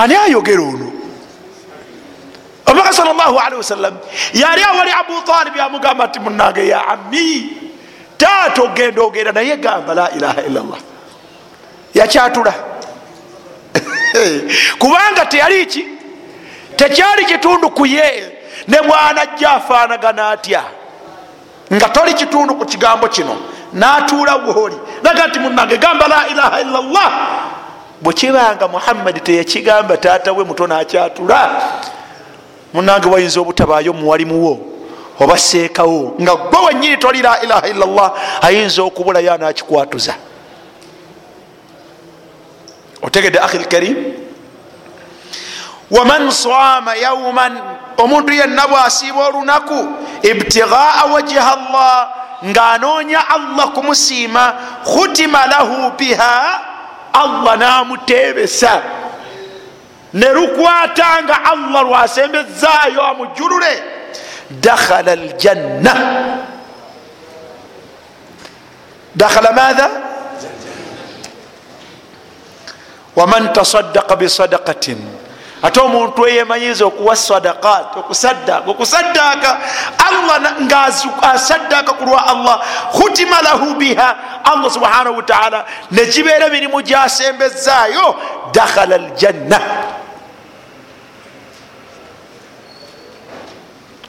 [0.00, 0.92] ani ayogera ono?
[2.66, 3.94] Omubaka sal llah alihi wasallam
[4.32, 7.52] yali awali abu talib yamugamba nti munange ya ami
[8.18, 10.78] taata ogenda ogenda naye gamba la ilaha illallah.
[11.94, 12.54] Yakyatula.
[14.78, 15.84] Kubanga teyali ki?
[16.76, 18.38] Tekyali kitundu ku ye
[18.68, 20.62] ne bwanajja afaanagana atya?
[21.72, 23.36] Nga toli kitundu ku kigambo kino
[23.72, 27.10] natuula wooli naga nti munange gamba la ilaha illallah
[28.02, 31.50] bwekibanga muhammadi teyakigamba taata we muto nakyatula
[32.74, 34.58] munange wayinza obutabaayo muwalimuwo
[35.20, 40.14] oba seekawo nga gwe wenyini toli la ilaha illallah ayinza okubulayo anakikwatuza
[43.02, 43.96] otegedde ahi lkarim
[45.90, 47.60] waman sama yauman
[47.98, 49.88] omuntu yenna bwasiiba olunaku
[50.22, 52.08] ibtigaa wajiha llah
[52.46, 56.60] ngaanoonya allah kumusiima khutima lahu biha
[57.12, 58.82] allah namutebesa.
[60.12, 63.82] Ne lukwatanga allah lwasembezaayo amujulule.
[64.50, 65.94] Dakhala ljanna
[69.14, 69.90] dakhala matha
[73.16, 74.98] waman tasadaka bisadakatin
[75.62, 79.60] ate omuntu eyemanyiza okuwa sadakat okusadaka okusadaka
[80.08, 84.16] allah ngaasadaka ku lwa allah khutima lahu biha.
[84.44, 88.16] Allah subhanahu wataala nekibeera emirimu gyasembezaayo
[88.52, 89.60] dakhala ljanna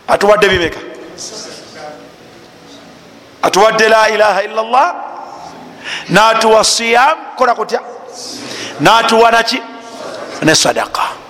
[0.07, 0.79] atuwadde bimeka
[3.41, 4.95] atuwadde la ilaha illa llah
[6.09, 7.81] natuwa siyam kola kutya?
[8.79, 9.61] Natuwa naki
[10.41, 11.20] ne sadaka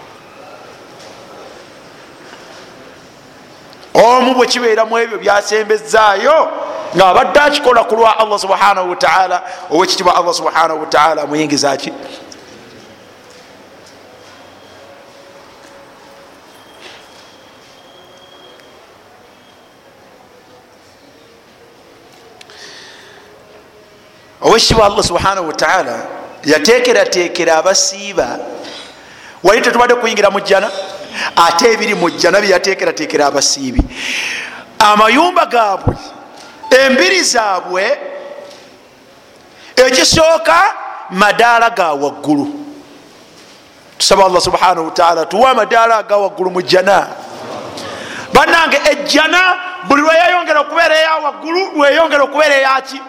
[3.93, 6.37] omu bwe kibeera mu ebyo byasembezaayo
[6.95, 9.37] ngaabadde akikola ku lwa allah subhanahu wataala
[9.71, 11.91] owekitibwa allah subhanahu wataala amuyingizaki
[24.41, 26.05] owekitiibwa allah subhanahu wataala
[26.43, 28.39] yateekerateekera abasiiba
[29.43, 30.71] wali tetubadde kuyingira mu jjana?
[31.35, 33.81] Ate ebiri mu jjana byeyatekeratekera abasiibi.
[34.79, 35.95] Amayumba gaabwe
[36.85, 37.99] embiri zaabwe
[39.75, 40.57] ekisooka
[41.09, 42.47] madaala ga waggulu.
[43.97, 47.07] Tusaba allah subhanahu wataala tuwe amadaala aga waggulu mu jjana.
[48.33, 49.55] Bannange ejjana
[49.87, 53.01] buli lweyeyongera okubeera eya waggulu lweyongera okubeera eyaki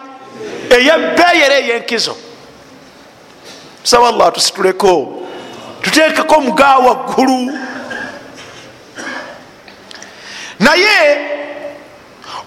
[0.69, 2.17] eyebbeeyi era eyenkizo
[3.83, 5.19] tusaba allah tusituleko.
[5.81, 7.51] Tutekeko muga waggulu
[10.63, 10.97] naye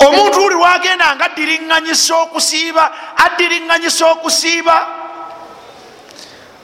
[0.06, 2.84] omuntu uli wagenda nga addiriŋŋanyisa okusiiba
[3.24, 4.76] addiriŋŋanyisa okusiiba.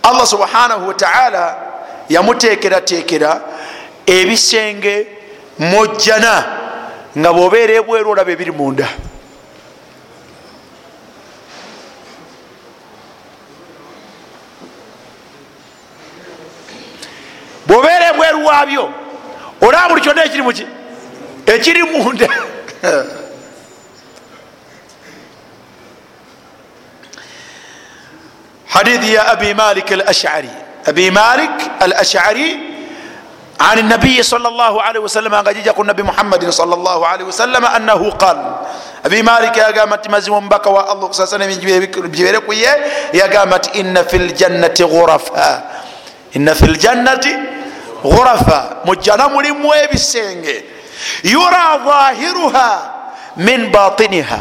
[0.02, 1.44] Allah subhanahu wataala
[2.08, 3.40] yamutekeratekera
[4.06, 5.06] ebisenge
[5.58, 6.34] mujjana
[7.18, 8.88] nga bwobeera ebweru olaba ebiri munda.
[17.66, 18.84] Bwobeera ebweru waabyo
[19.60, 20.66] olaba buli kyonna ekiri muki
[21.46, 22.28] ekiri munda.
[28.66, 30.48] Hadithi ya abi malik al ashari
[30.86, 32.72] abi malik al ashari
[33.62, 37.70] عن النبي صلى الله عليه وسلم nga jija ku nabi muhammadin sal llah alihi wasallama
[37.78, 38.34] annahu qal.
[39.06, 42.72] Abi malik yagamba nti mazima omubaka wa allah okusasana gibeere ku ye
[43.14, 45.62] yagamba nti ina fi ljannati ghurafa.
[46.34, 47.32] Ina fi ljannati
[48.02, 48.82] ghurafa.
[48.82, 50.81] Mujjana mulimu ebisenge.
[51.22, 52.68] yura dhahiruha
[53.36, 54.40] min batiniha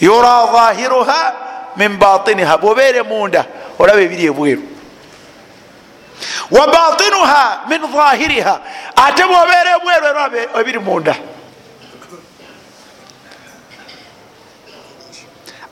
[0.00, 1.20] yura dhahiruha
[1.76, 3.44] min batiniha bwobeere munda
[3.78, 4.62] olaba ebiri ebweru
[6.50, 8.54] wa batinuha min dhahiriha
[8.96, 11.14] ate bwobeere ebweru eraba ebiri munda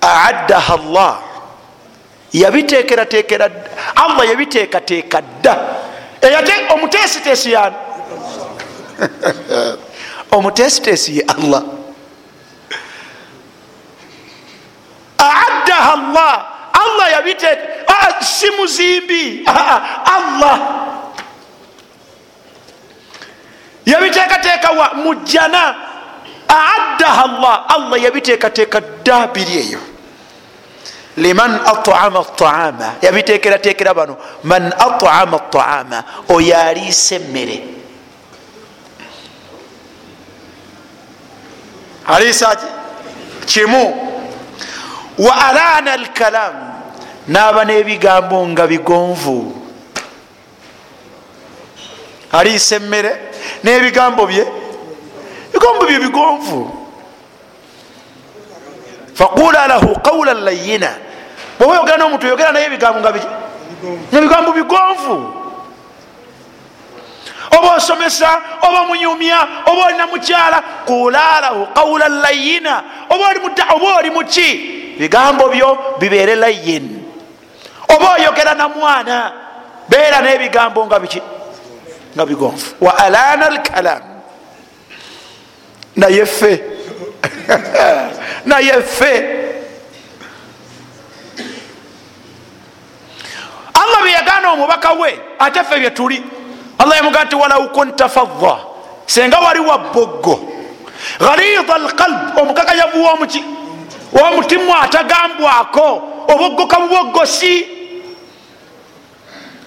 [0.03, 1.17] aaddaha llah
[2.33, 3.51] yabiteekerateekera
[3.97, 5.55] allah yabiteekateeka dda
[6.75, 7.77] omuteesiteesi yani
[10.31, 11.63] omutesitesi ye allah.
[15.19, 16.37] Aaddaha llah
[16.73, 19.45] allah yabiteeka si muzimbi
[20.05, 20.57] allah.
[23.87, 25.75] Yabiteekateeka mujjana.
[26.49, 29.81] Aaddaha llah allah yabiteekateeka dda biri eyo.
[31.17, 37.63] Liman atama taama yabiteekerateekera bano man atama taama oyo aliisa emmere
[42.07, 42.67] aliisa ki
[43.47, 44.11] kimu?
[45.19, 46.73] Wa alana alkalamu
[47.29, 49.61] naaba n'ebigambo nga bigonvu.
[52.33, 53.17] Aliisa emmere?
[53.65, 54.45] N'ebigambo bye?
[55.53, 56.71] Bigambo bye bigonvu.
[59.15, 60.91] Faqula lahu qawlan layina
[61.59, 63.27] bwoba oyogera n'omuntu oyogera naye ebigambo nga biki?
[64.13, 65.44] Ebigambo bigonvu
[67.85, 72.85] oba osomesa oba munyumya oba olina mukyala qula lahu qawlan layina.
[73.11, 74.97] Oba oli muki?
[74.99, 77.05] Bigambo byo bibeere layin.
[77.89, 79.33] Oba oyogera na mwana
[79.89, 81.23] beera n'ebigambo nga biki?
[82.17, 82.75] Nga bigonvu.
[82.81, 84.03] Wa alana alkalam.
[85.97, 86.63] Naye ffe.
[88.47, 89.45] Naye ffe.
[93.75, 96.23] Allah beyagaana omubaka we ate ffe byetuli
[96.79, 98.57] allah yamugaa nti walau kunta fadda
[99.07, 100.41] senga wali wa boggo.
[101.19, 103.05] Ghalida alqalb omukakayavu
[104.13, 107.67] womutima atagambwako oboggoka buboggosi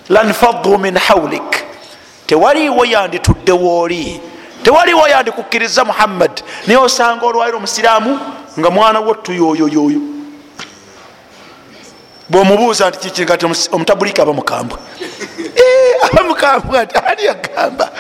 [0.10, 1.66] lanfaddu min haulik
[2.26, 4.22] tewaliwo yanditudde wooli
[4.64, 6.32] tewaliwo yandikukkiriza muhammad.
[6.68, 8.20] Naye osanga olwaliro omusiraamu
[8.60, 10.17] nga mwana wottu yoyoyoyo
[12.30, 13.38] bwomubuuza nti kiki nga
[13.72, 14.78] omutabulika aba mukambwe?
[16.06, 17.92] Aba mukambwe ati ani yagamba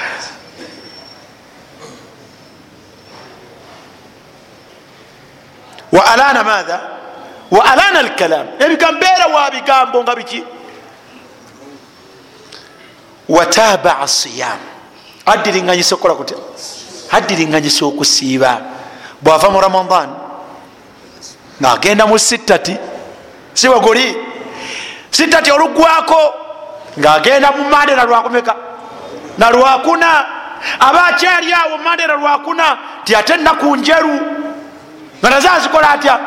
[5.91, 6.79] wa alana matha
[7.51, 8.47] wa alana alkalam?
[8.59, 10.43] Ebigambeera wa bigambo nga biki?
[13.29, 14.59] Watabaa siyam.
[15.25, 16.37] Addiriŋanyisa okukola kutya
[17.11, 18.61] addiriŋanyisa okusiiba.
[19.21, 20.09] Bwava mu ramadan
[21.61, 22.77] ngaagenda mu sittati
[23.57, 24.17] siwe guli
[25.11, 26.33] sittati olugwako
[26.99, 28.55] ngaagenda mu mande na lwakumeka
[29.37, 30.25] na lwakuna
[30.79, 34.19] aba akyali awo mande na lwakuna ti ate ennaku njeru.
[35.19, 36.19] Nga naze azikola atya?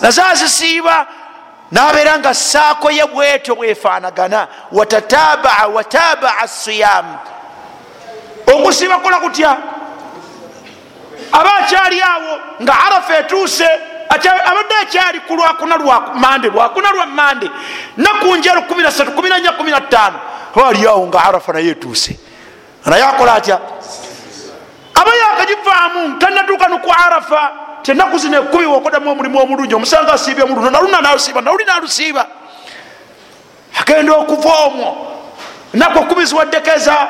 [0.00, 1.06] Naze azisiiba
[1.70, 4.48] nabeera nga saako ye bwetyo bwefaanagana.
[4.72, 7.16] Watatabaa watabaa siyam
[8.46, 9.56] okusiiba kukola kutya?
[11.32, 13.68] Aba akyali awo nga arafa etuuse
[14.10, 17.50] abadde akyali ku lwakuna lwamande lwakuna lwa mande
[17.96, 20.12] nakunjero 13
[20.62, 22.18] aliawo nga arafa naye etuuse.
[22.86, 23.60] Naye akola atya?
[24.94, 27.52] Aba yakagivaamu tanatuuka nuku arafa
[27.82, 32.26] tenaku zino ekumi wokodamu omulimu omulungi omusanga asiibye omuluno naluna nalusiiba naluli nalusiiba.
[33.80, 34.96] Agenda okuva omwo.
[35.72, 37.08] Naku ekumi ziwaddekeza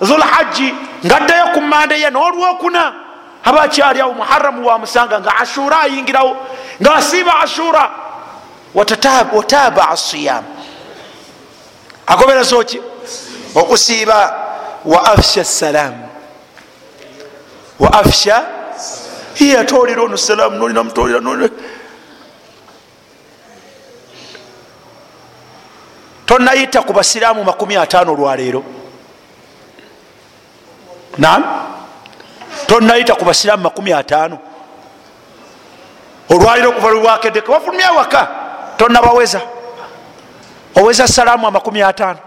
[0.00, 0.74] zulhaji
[1.06, 3.05] ngaaddayo ku mande ye n'olwokuna
[3.46, 6.36] aba akyali awo muharamu wamusanga nga ashura ayingirawo
[6.82, 7.90] nga asiiba ashura.
[8.74, 10.44] Wataba siyam
[12.06, 12.80] agobereza ki
[13.54, 14.18] okusiiba
[14.84, 16.08] wa afsha salamu
[17.78, 18.44] wa afsha?
[19.40, 21.20] Iye atolera ono salamu nolina mutolera
[26.26, 28.64] tonayita ku basiraamu makumi ataano olwaleero
[31.18, 31.42] nam
[32.66, 34.38] tonayita ku basiraamu makumi ataano.
[36.28, 38.28] Olwaliro okuva lwebwakeddeke wafulumya waka
[38.76, 39.40] tonabaweza.
[40.74, 42.18] Oweza salaamu amakumi ataano.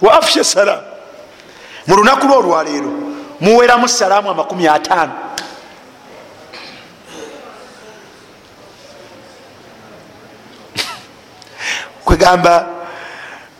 [0.00, 0.82] Wa afsha salaamu.
[1.86, 2.90] Mu lunaku lwolwaleero
[3.40, 5.12] muweramu salaamu amakumi ataano.
[12.04, 12.79] Kwegamba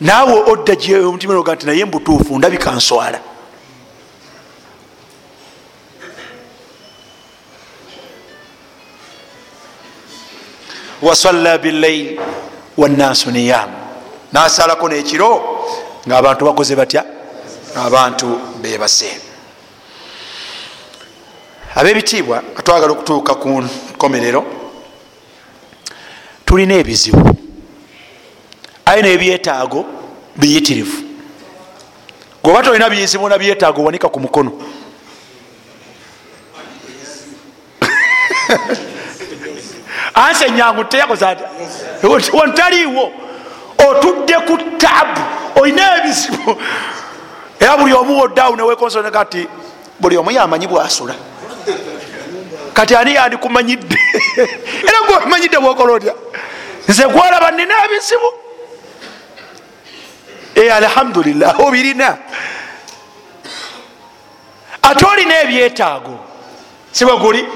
[0.01, 0.75] naawe odda
[1.09, 3.21] omutima noga nti naye mbutuufu ndabika nswala.
[11.03, 12.21] Wasalla billail
[12.77, 13.71] wannaasu niyam
[14.33, 15.31] nasalako nekiro
[16.09, 17.05] ngaabantu bakoze batya?
[17.77, 19.21] Abantu bebase
[21.75, 23.49] abebitiibwa atwagala okutuuka ku
[23.95, 24.45] nkomerero
[26.45, 27.50] tulina ebizibu
[28.91, 29.85] aye nebyetaago
[30.37, 31.03] biyitirivu.
[32.43, 34.53] Gweoba tolina bizibu na byetaago wanika ku mukono.
[40.15, 41.45] Ansi enyangu teyakoze ata
[42.33, 43.13] wantaliiwo
[43.89, 45.21] otudde ku taabu
[45.55, 46.57] olina ebizibu
[47.61, 49.49] era buli omu woddaawo newekonsoneka ti
[50.01, 51.15] buli omu yamanyi bwasula.
[52.75, 53.99] Kati ani yandikumanyidde
[54.89, 56.15] era gwemanyidde bwokola otya?
[56.89, 58.40] Nze gwolaba nina ebizibu
[60.57, 62.19] alhamdulillah obirina.
[64.83, 66.19] Ate olina ebyetaago
[66.93, 67.47] sibwe guli?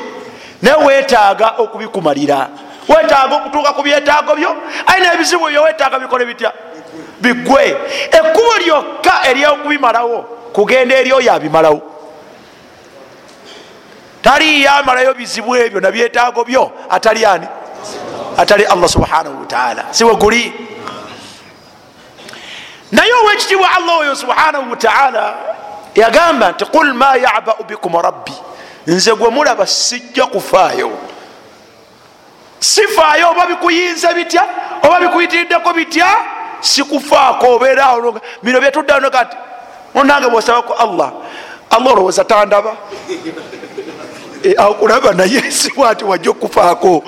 [0.63, 2.49] Naye wetaaga okubikumalira.
[2.89, 4.57] Wetaaga okutuuka ku byetaago byo?
[4.87, 6.53] Aye nebizibu byo wetaaga bikole bitya?
[7.21, 7.77] Bigwe.
[8.11, 10.23] Ekkubo lyokka eryokubimalawo
[10.53, 11.83] kugenda eri oyo abimalawo.
[14.23, 16.73] Taliyo amalayo bizibu ebyo nabyetaago byo?
[16.91, 17.47] Atali ani?
[18.37, 20.53] Atali allah subhanahu wataala siwe guli
[22.95, 25.35] naye owekitibwa allah oyo subhanahu wataala
[25.95, 28.33] yagamba nti qul ma yabau bikum rabbi.
[28.87, 30.91] Nze gwe mulaba sijja kufaayo.
[32.61, 34.45] Sifaayo oba bikuyinza bitya?
[34.83, 36.07] Oba bikuyitiriddeko bitya?
[36.61, 39.37] Sikufaako obeeraawo bino byetuddaonoga ti
[39.95, 41.13] onange bwosabaku allah
[41.71, 42.77] allah olowooza tandaba?
[44.59, 47.05] Akulaba naye sibwati wajja okufaako.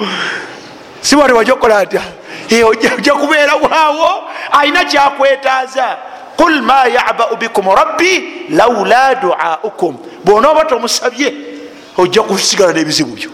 [1.00, 2.02] Sibwati wajja okukola atya
[2.50, 5.96] ojja kubeera waawo alina kyakwetaaza.
[6.36, 9.98] Qul ma yabau bikum rabbi laula duaukum.
[10.24, 11.34] Bwonooba tomusabye
[11.96, 13.30] ojja kusigala n'ebizibu byo.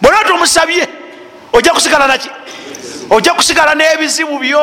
[0.00, 0.88] Bwonooba tomusabye
[1.52, 2.30] ojja kusigala naki
[3.10, 4.62] ojja kusigala n'ebizibu byo.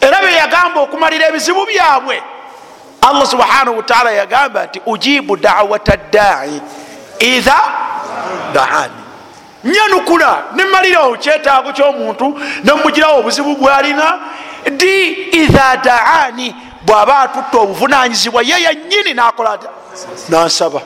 [0.00, 2.22] Era beyagamba okumalira ebizibu byabwe
[3.00, 6.60] allah subhanahu wataala yagamba nti ujibu dawata ddai
[7.18, 7.62] idha
[8.52, 9.02] daani
[9.64, 14.18] nyanukula nemalirawo kyetaago kyomuntu nemugirawo obuzibu bwalina
[14.76, 16.54] di idha daani
[16.86, 19.68] bwaba atutta obuvunanyizibwa ye yanyini nakola ata
[20.28, 20.80] nansaba.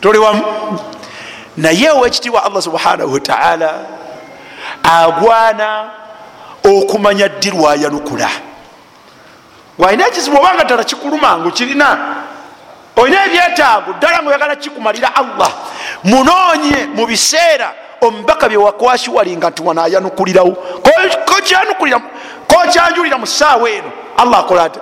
[0.00, 0.42] Toli wamu?
[1.56, 3.74] Naye owekitiibwa allah subhanahu wataala
[4.82, 5.90] agwana
[6.64, 8.30] okumanya ddi lwayanukula.
[9.78, 11.98] Walina ekizibu obanga ddala kikuluma nga kirina
[12.96, 15.50] olina ebyetaago ddala nga oyagala kikumalira allah
[16.04, 20.52] munoonye mu biseera omubaka byewakwasiwalinga nti wanayanukulirawo
[22.46, 24.80] kokyanjulira mu ssaawa eno allah akola ati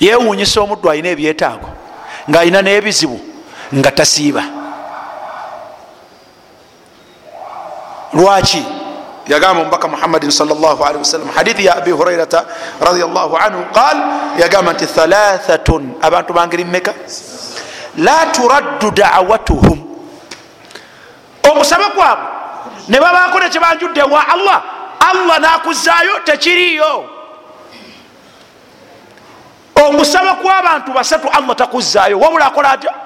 [0.00, 1.68] yewunyisa omuddu alina ebyetaago
[2.30, 3.20] ngaalina n'ebizibu
[3.74, 4.42] nga tasiiba.
[8.12, 8.62] Lwaki
[9.28, 10.30] yagamba omubaka muhammadin
[11.00, 12.44] wasallam hadithi ya abi hurairata
[12.80, 13.96] radiallahu anhu qal
[14.38, 16.92] yagamba nti thalathatun abantu bangeri mumeka
[17.98, 19.78] la turaddu dawatuhum
[21.50, 22.26] okusaba kwabwe
[22.88, 24.58] ne babaako nekyebanjudde wa allah
[25.00, 27.04] allah nakuzaayo tekiriyo
[29.74, 33.03] omusaba kw'abantu basatu allah takuzaayo wabula akola atya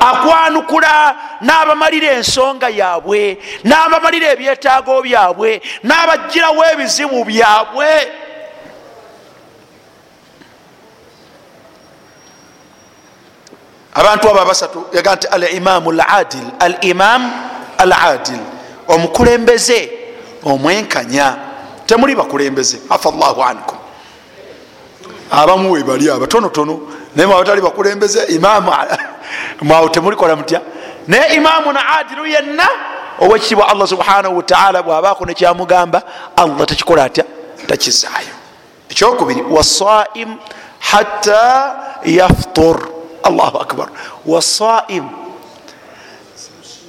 [0.00, 7.90] akwanukula n'abamalira ensonga yaabwe n'abamalira ebyetaago byabwe n'abagirawo ebizibu byabwe.
[13.94, 17.30] Abantu abo abasatu yaga nti al imamu ladil al imamu
[17.78, 18.40] al adil
[18.88, 19.90] omukulembeze
[20.42, 21.36] omwenkanya
[21.86, 23.78] temuli bakulembeze afa llahu ankum.
[25.30, 26.80] Abamu webali abatonotono
[27.16, 28.72] naye mwabatali bakulembeze imamu
[29.62, 30.60] mwawe temulikola mutya.
[31.06, 32.68] Naye imamu na adilu yenna
[33.18, 36.02] owekitibwa allah subhanahu wataala bwabako nekyamugamba
[36.36, 37.24] allah tekikola atya?
[37.66, 38.34] Takizaayo.
[38.90, 40.36] Ekyokubiri wasaim
[40.78, 41.74] hatta
[42.04, 42.88] yaftur.
[43.22, 43.88] Allahu akbar.
[44.26, 45.08] Wasaim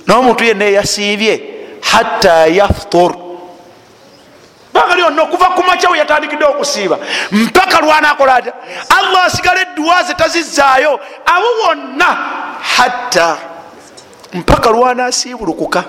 [0.07, 1.43] nomuntu yenna eyasiibye
[1.81, 3.24] hatta yaftur
[4.75, 6.99] banga lyonna okuva ku makyawe yatandikidde okusiiba
[7.31, 8.53] mpaka lwanakola atya?
[8.97, 12.09] Allah asigala edduwa ze tazizaayo abo bonna
[12.75, 13.37] hatta
[14.33, 15.83] mpaka lwanasiibulukuka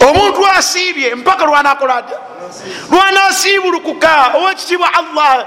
[0.00, 2.18] omuntu asiibye mpaka lwanakola atya?
[2.90, 5.46] Lwanasiibulukuka owekitibwa allah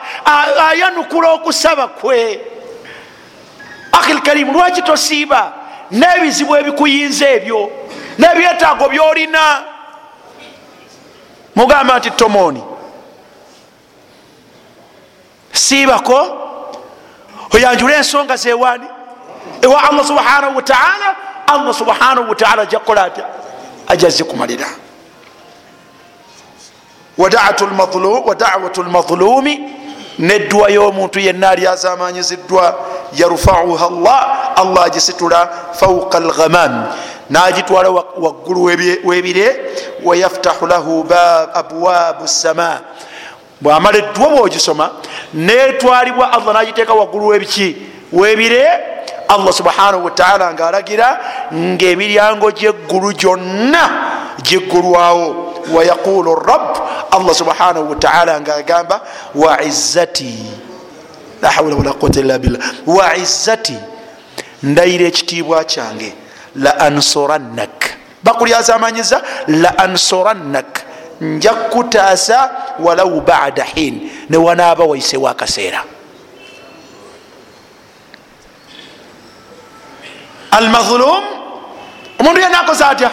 [0.69, 2.39] ayanukula okusaba kwe.
[3.91, 5.62] Akhil karimu lwaki tosiiba
[5.93, 7.71] n'ebizibu ebikuyinza ebyo
[8.19, 9.43] n'ebyetaago byolina.
[11.55, 12.63] Mugamba nti tomoni
[15.51, 16.19] siibako?
[17.53, 18.87] Oyanjule ensonga zewani
[19.61, 21.15] ewa allah subhanahu wataala
[21.47, 23.25] allah subhanahu wataala ajja kukola atya
[23.87, 24.67] ajazze kumalira
[27.17, 27.65] wadawatu
[28.83, 29.69] lmadhulumi
[30.19, 32.79] nedduwa y'omuntu yenna ali azamanyiziddwa.
[33.17, 36.85] Yarufauha llah allah agisitula fauka alghamam.
[37.29, 38.63] Nagitwala waggulu
[39.03, 39.59] webire
[40.03, 41.05] wayaftahu lahu
[41.53, 42.79] abwabu sama
[43.61, 44.89] bwamala edduwa bwogisoma
[45.33, 47.75] netwalibwa allah nagiteeka waggulu webiki
[48.13, 48.69] webire
[49.27, 51.19] allah subhanahu wataala ngaalagira
[51.53, 53.89] ngaemiryango gyeggulu gyonna
[54.43, 56.77] giggulwawo wayaqulu rab
[57.11, 59.01] allah subhanahu wataala ngaagamba
[59.35, 60.63] waizzati
[61.43, 62.61] la hawla wala quwata illa billah.
[62.87, 63.77] Waizzati
[64.63, 66.13] ndayira ekitiibwa kyange
[66.55, 67.89] la ansurannak.
[68.23, 70.81] Bakulyazamanyiza la ansurannak.
[71.21, 75.83] Nja kutaasa walau bada hin newanaaba waisewo akaseera
[80.57, 81.23] almazlum?
[82.19, 83.11] Omuntu yena akoze atya?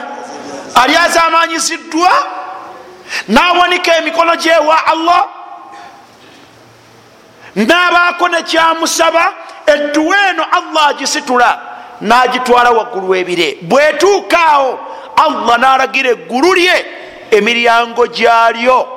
[0.75, 2.11] Ali azamanyiziddwa?
[3.29, 5.25] Nawanika emikono gyewa allah?
[7.57, 9.33] Nabaako nekyamusaba
[9.67, 11.59] edduwa eno allah agisitula
[12.01, 13.59] nagitwala waggulu webire.
[13.63, 14.79] Bwetuukaawo
[15.17, 16.87] allah nalagira eggulu lye
[17.31, 18.89] emiryango gyalyo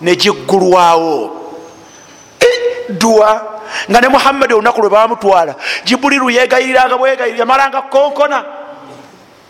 [0.00, 1.38] negiggulwawo
[2.88, 3.51] dduwa
[3.90, 5.54] nga ne muhammadi olunaku lwe bamutwala
[5.84, 8.44] jibuliru yegayiriranga bwegayiri yamalanga konkona.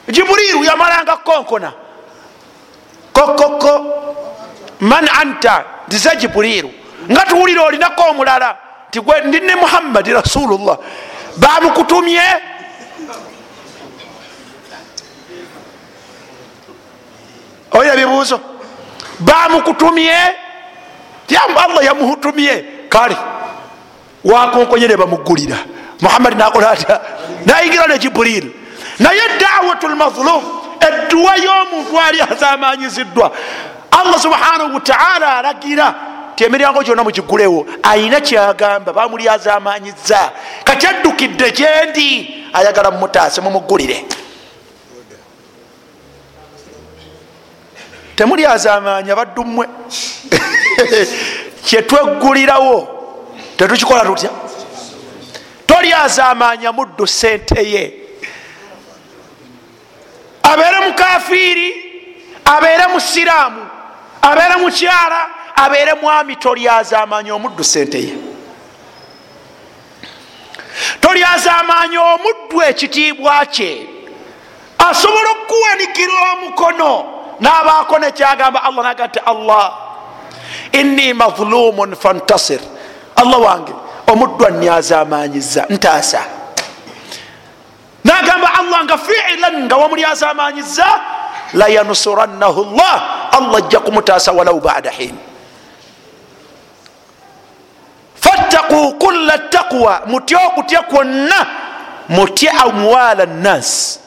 [0.09, 1.73] Jibuliru yamalanga konkona.
[3.13, 3.73] Kokoko
[4.81, 6.71] man anta ntize jibuliru.
[7.11, 8.57] Nga tuwulira olinako omulala
[8.91, 10.79] tigwe ndi ne muhammadi rasulullah.
[11.37, 12.23] Bamukutumye.
[17.73, 18.41] Oyina bibuuzo.
[19.21, 20.43] Bamukutumye.
[21.33, 23.17] Allah yamutumye kale
[24.25, 25.57] wakonkonye ne bamugulira.
[26.01, 27.01] Muhammadi nakola atya?
[27.47, 28.63] Nayingira ne jiburil
[28.99, 30.43] naye dawatu lmazlum
[30.81, 33.33] edduwa y'omuntu ali azamanyiziddwa
[33.91, 35.95] allah subhanahu wataala alagira
[36.37, 40.31] ti emiryango gyonna mugigulewo ayina kyagamba bamuli azamanyiza
[40.65, 44.05] kati addukidde gyendi ayagala mumutaase mumugulire.
[48.17, 49.69] Temuli azamanya baddu mmwe
[51.67, 53.02] kyetweggulirawo
[53.63, 54.31] tetukikola tutya?
[55.67, 57.93] Tolyazamanya muddu sente ye.
[60.43, 61.69] Abeere mukafiiri
[62.45, 63.67] abeere musiraamu
[64.23, 68.15] abeere mukyala abeere mwami tolyazamanya omuddu sente ye.
[71.01, 73.87] Tolyazamanya omuddu ekitiibwa kye.
[74.79, 77.05] Asobola okuwanikira omukono
[77.41, 79.79] nabaako nekyagamba allah naga nti allah
[80.73, 82.61] inni mazlumun fantasir
[83.17, 83.73] allah wange
[84.07, 86.23] omuddu anyazamanyiza ntaasa.
[88.05, 90.87] Nagamba allah nga fiilan nga wamuli azamanyiza
[91.55, 92.99] layansurannahu llah
[93.33, 95.15] allah ajja kumutaasa walau bada hin
[98.15, 101.47] fattaku kulla taqwa mutya okutya kwonna
[102.09, 104.01] mutye amwala nnasi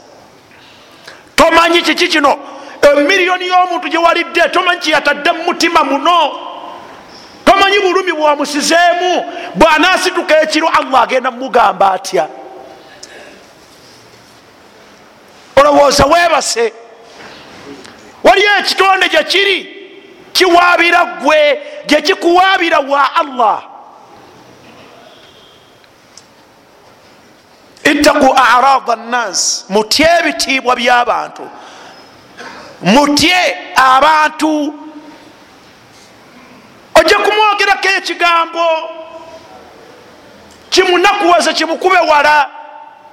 [1.36, 2.38] tomanyi kiki kino?
[2.82, 6.45] Emiliyoni y'omuntu gyewalidde tomanyi kyeyatadde mumutima muno
[7.56, 9.26] tomanyi bulumi bwamusizeemu
[9.56, 12.28] bw'anaasituka ekiro allah agenda mumugamba atya?
[15.56, 16.74] Olowooza weebase
[18.24, 19.58] waliyo ekitonde gyekiri
[20.34, 23.64] kiwaabira gwe gyekikuwaabira wa allah?
[27.84, 31.49] Ittaku arada nnas mutye ebitiibwa by'abantu
[32.82, 34.74] mutye abantu
[37.36, 38.66] ojja kumwogerako ekigambo
[40.70, 42.50] kimunakuwaze kimukube wala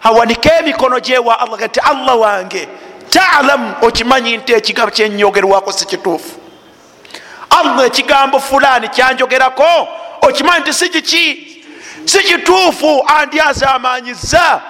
[0.02, 2.68] awanike emikono gyewa allah nti allah wange
[3.10, 6.38] talamu okimanyi nti ekigambo kyenyogerwako si kituufu.
[7.50, 9.88] Allah ekigambo fulani kyanjogerako
[10.22, 11.48] okimanyi nti si kiki
[12.04, 14.60] si kituufu andyaza amanyiza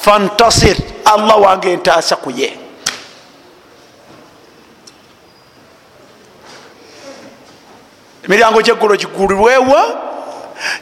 [0.00, 2.58] fantasir allah wange ntaasa kuye
[8.26, 9.80] emiryango gyeggulo gigulirwewa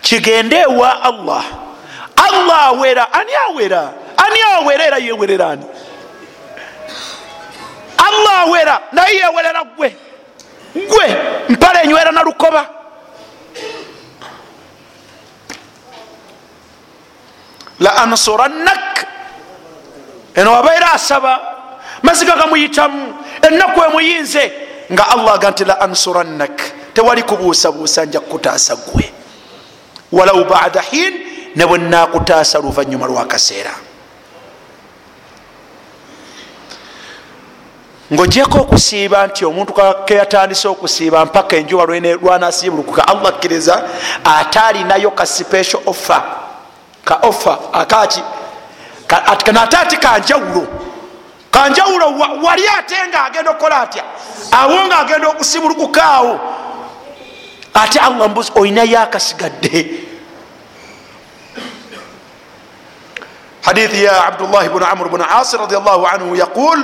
[0.01, 1.45] kigende ewa allah.
[2.16, 5.66] Allah awera ani awera ani awera era yewerera ani?
[7.99, 9.97] Allah awera naye yewerera gwe
[10.74, 11.07] gwe
[11.49, 12.66] mpala enywera nalukoba
[17.80, 19.07] la ansurannak.
[20.34, 21.40] Eno abaire asaba
[22.03, 24.53] maziga gamuyitamu ennaku emuyinze
[24.92, 29.12] nga allah aga nti la ansurannak tewali kubuusabuusa nja kukutaasa gwe
[30.12, 31.14] walau bada hin
[31.57, 33.74] ne bwe nakutaasa luvanyuma lwakaseera
[38.12, 39.72] ngaogyeko okusiiba nti omuntu
[40.05, 41.84] keyatandise okusiiba mpaka enjuba
[42.22, 43.84] lwanasiibulukuka allah akkiriza
[44.24, 46.22] ate alinayo ka special offer
[47.05, 48.22] ka offer akaki
[49.45, 50.66] kanate ati kanjawulo
[51.51, 52.07] kanjawulo
[52.42, 54.05] wali ate nga agenda okukola atya?
[54.51, 56.40] Awo nga agenda okusibulukukaawo
[57.75, 60.05] ate allah mbuzi olinayo akasigadde
[63.62, 66.79] hadithi ya abdullah bnu amr bnu asir radiallahu anhu yaqul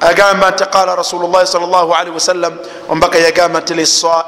[0.00, 2.58] agamba nti qala rasulullahi sal llah alihi wasallam
[2.88, 3.74] ombaka yagamba nti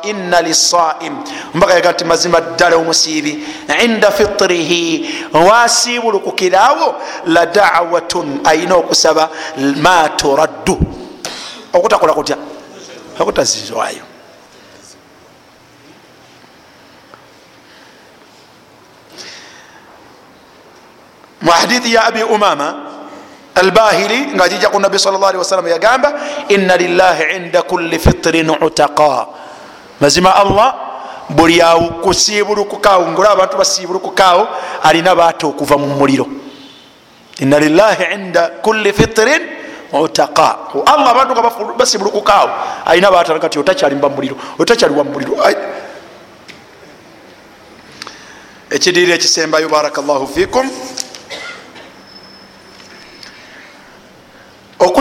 [0.02, 1.14] ina lisaim
[1.54, 3.44] ombaka yagamba nti mazima ddala omusiibi
[3.84, 6.94] inda fitrihi wasiibulukukiraawo
[7.26, 9.30] la dawatun ayina okusaba
[9.76, 10.78] ma turaddu.
[11.72, 12.36] Okutakola kutya?
[13.18, 14.09] Okutazizwayo
[21.50, 22.74] mu hadithi ya abi umama
[23.54, 26.14] albahili nga jija ku nabi sal llah wasallam yagamba
[26.48, 29.26] ina lillahi inda kulli fitirin utaqa.
[30.00, 30.74] Mazima allah
[31.28, 31.58] buli
[32.02, 34.48] kusiibulukukaawo ngaola abantu basiibulukukaawo
[34.82, 36.26] alina baata okuva mu muliro.
[37.42, 39.42] Ina lillahi inda kulli fitirin
[39.90, 40.70] utaqa.
[40.86, 42.50] Allah abantu nga basiibulukukaawo
[42.86, 45.34] alina baata kati otakyalimu bamuliro otakyaliwa mumuliro
[48.70, 49.66] ekidiiro ekisembayo
[54.80, 55.00] baraka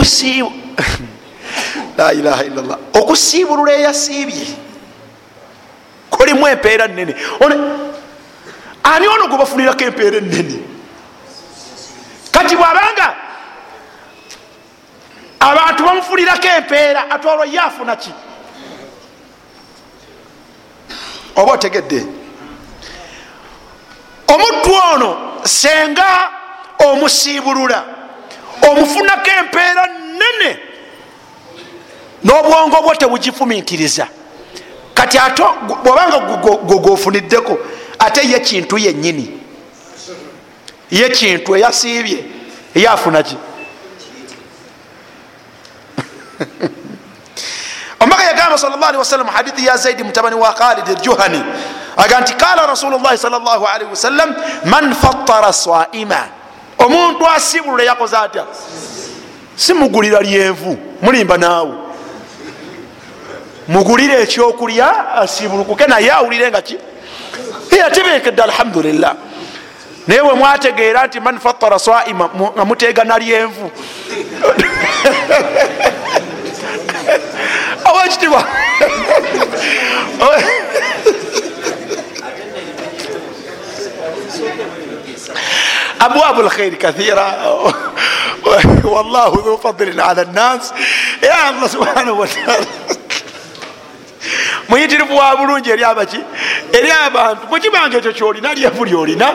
[2.22, 4.46] llahu fikum okusiibulula eyasiibye.
[6.10, 7.14] Kolimu empeera nene
[8.84, 10.58] ani ono gwe bafunirako empeera enene
[12.32, 13.16] kati bwabanga
[15.40, 18.12] abantu bamufunirako empeera atwalwa ye afuna ki?
[21.36, 22.06] Oba otegedde?
[24.28, 26.30] Omuttu ono senga
[26.78, 27.99] omusiibulula
[28.68, 30.58] omufunako empeera nene
[32.24, 34.06] n'obwongo bwo tebugifumintiriza
[34.94, 35.42] kati ate
[35.84, 36.18] bwobanga
[36.68, 37.58] gwogofuniddeko
[37.98, 39.40] ate ye kintu yennyini.
[40.90, 42.24] Ye kintu eyasiibye
[42.74, 43.36] eyafunaki
[48.00, 51.44] omaka yagamba sal llah alihi wasallam hadithi ya zaidi mutabani wa khalid aljuhani
[51.96, 54.34] aga nti kala rasulullahi sal llah alihi wasallam
[54.64, 56.28] man fattara swaima
[56.84, 58.44] omuntu asibulula yakoze atya?
[59.56, 61.72] Simugulira lyenvu mulimba naawe.
[63.68, 66.78] Mugulire ekyokulya asibulukuke naye awulire nga ki?
[67.78, 69.14] Yatebekedde alhamdulillah.
[70.06, 73.70] Naye bwe mwategeera nti man fattara swaima nga mutegana lyenvu.
[77.90, 78.04] Oba
[86.00, 87.26] abwabu lkhairi kathira
[88.94, 90.72] wallahu dhu fadlin ala nnas
[91.22, 92.66] ya allah subhanahu wataala
[94.68, 96.20] muyitirivu wa bulungi eri abaki
[96.72, 99.34] eri abantu mukibanga ekyo kyolina lyevu lyolina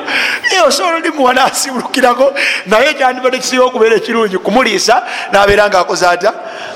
[0.67, 2.33] osobola olimuwa nasibulukirako
[2.65, 6.33] naye kyandibadde kisinga okubeera ekirungi kumuliisa nabeera nga akoze atya?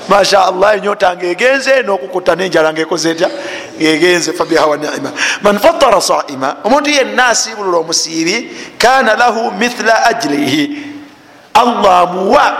[0.08, 3.30] Masha allah enyota nga egenze nokukuta nenjala nga ekoze etya
[3.80, 5.12] ngaegenze fabihawa nima
[5.42, 10.78] man fatara saima omuntu yenna asibulula omusiibi kana lahu mithla ajrihi
[11.54, 12.56] allah amuwa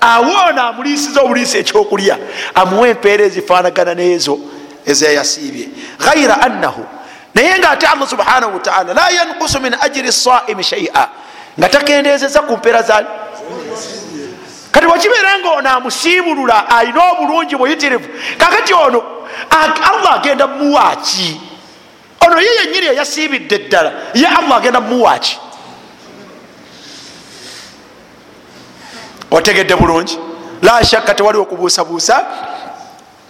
[0.00, 2.18] awoona amuliisiza obuliisi ekyokulya
[2.54, 4.38] amuwa empeera ezifaanagana neezo
[4.86, 5.68] ezeyasiibye.
[5.98, 6.86] Ghaira annahu
[7.34, 11.08] naye nga ate allah subhanahu wataala la yankusu min ajiri saimi shaia
[11.58, 13.06] nga takendezeza ku mpeera zani
[14.72, 18.08] kati wakibeera nga ono amusiibulula alina obulungi buyitirivu
[18.38, 19.02] kakati ono
[19.92, 21.40] allah agenda mumuwaaki
[22.26, 25.38] ono ye yenyini eyasiibidde ddala ye allah agenda mumuwaaki
[29.30, 30.18] otegedde bulungi.
[30.62, 32.26] La shakka tewali okubuusabuusa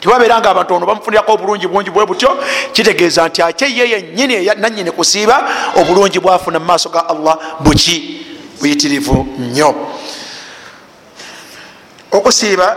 [0.01, 2.39] tiwabeera nga abantu ono bamufunirako obulungi bungi bwe butyo
[2.73, 8.27] kitegeeza nti ate ye yenyini nanyini kusiiba obulungi bwafuna mu maaso ga allah buki
[8.61, 9.75] buyitirivu nnyo.
[12.13, 12.77] Okusiiba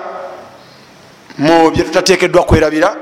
[1.37, 2.95] mu byetutatekeddwa kwerabira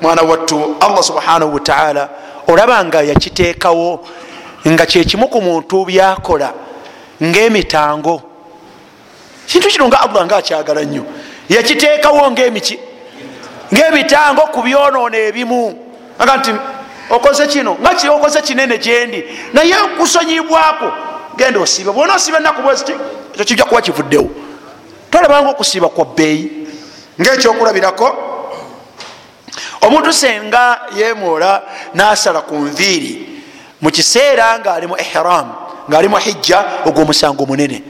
[0.00, 2.08] mwana wattu allah subhanahu wataala
[2.48, 4.06] olaba nga yakiteekawo
[4.68, 6.52] nga kyekimu ku muntu byakola
[7.22, 8.22] ngaemitango
[9.46, 11.04] kintu kino nga allah nga akyagala nnyo.
[11.48, 12.78] Yakiteekawo ngaemiki
[13.74, 15.78] ngaebitango ku byonoono ebimu.
[16.18, 16.52] Aga nti
[17.10, 20.92] okoze kino nga kiokoze kinene gyendi naye kusonyibwako
[21.36, 22.92] genda osiiba bwona osiiba enaku bweziti
[23.34, 24.30] ekyo kijja kuba kivuddewo.
[25.10, 26.66] Tolabanga okusiiba kwa bbeeyi.
[27.20, 28.16] Ngaekyokulabirako
[29.80, 31.62] omuntu senga yemoola
[31.94, 33.42] nasala ku nviiri
[33.80, 35.52] mu kiseera ngaali mu ihram
[35.90, 37.82] ngaali mu hijja ogwomusango munene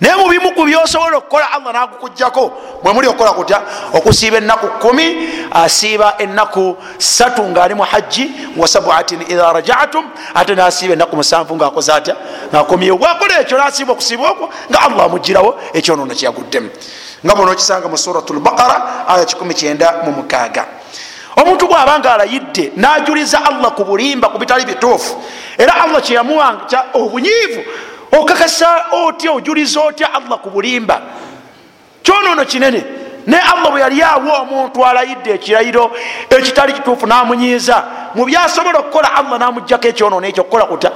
[0.00, 2.52] naye mubimu ku byosobola okukola allah nagukugjako
[2.84, 3.62] mwemuli okukola kutya?
[3.94, 10.04] Okusiiba enaku kumi asiiba enaku satu ngaali mu hajji wa sabuatin idha rajatum
[10.34, 12.16] ate nasiiba enaku musanvu ngaakoze atya?
[12.48, 16.70] Ngaakomyewo bwakola ekyo nasiiba okusiiba okwo nga allah amugirawo ekyonono kyeyaguddemu.
[17.24, 20.64] Nga bona okisanga mu surat lbaqara aya 19 mu mukaaga.
[21.36, 25.16] Omuntu bwabanga alayidde najuliza allah ku bulimba ku bitali bituufu.
[25.58, 27.64] Era allah kyeyamuwanga obunyiivu
[28.20, 31.00] okakasa otya ojuliza otya allah ku bulimba?
[32.02, 32.84] Kyonono kinene.
[33.26, 35.90] Naye allah bwe yali awa omuntu alayidde ekirayiro
[36.30, 37.84] ekitali kituufu namunyiiza
[38.14, 40.92] mu byasobola okukola allah namugjako ekyonono ekyo okukola kuta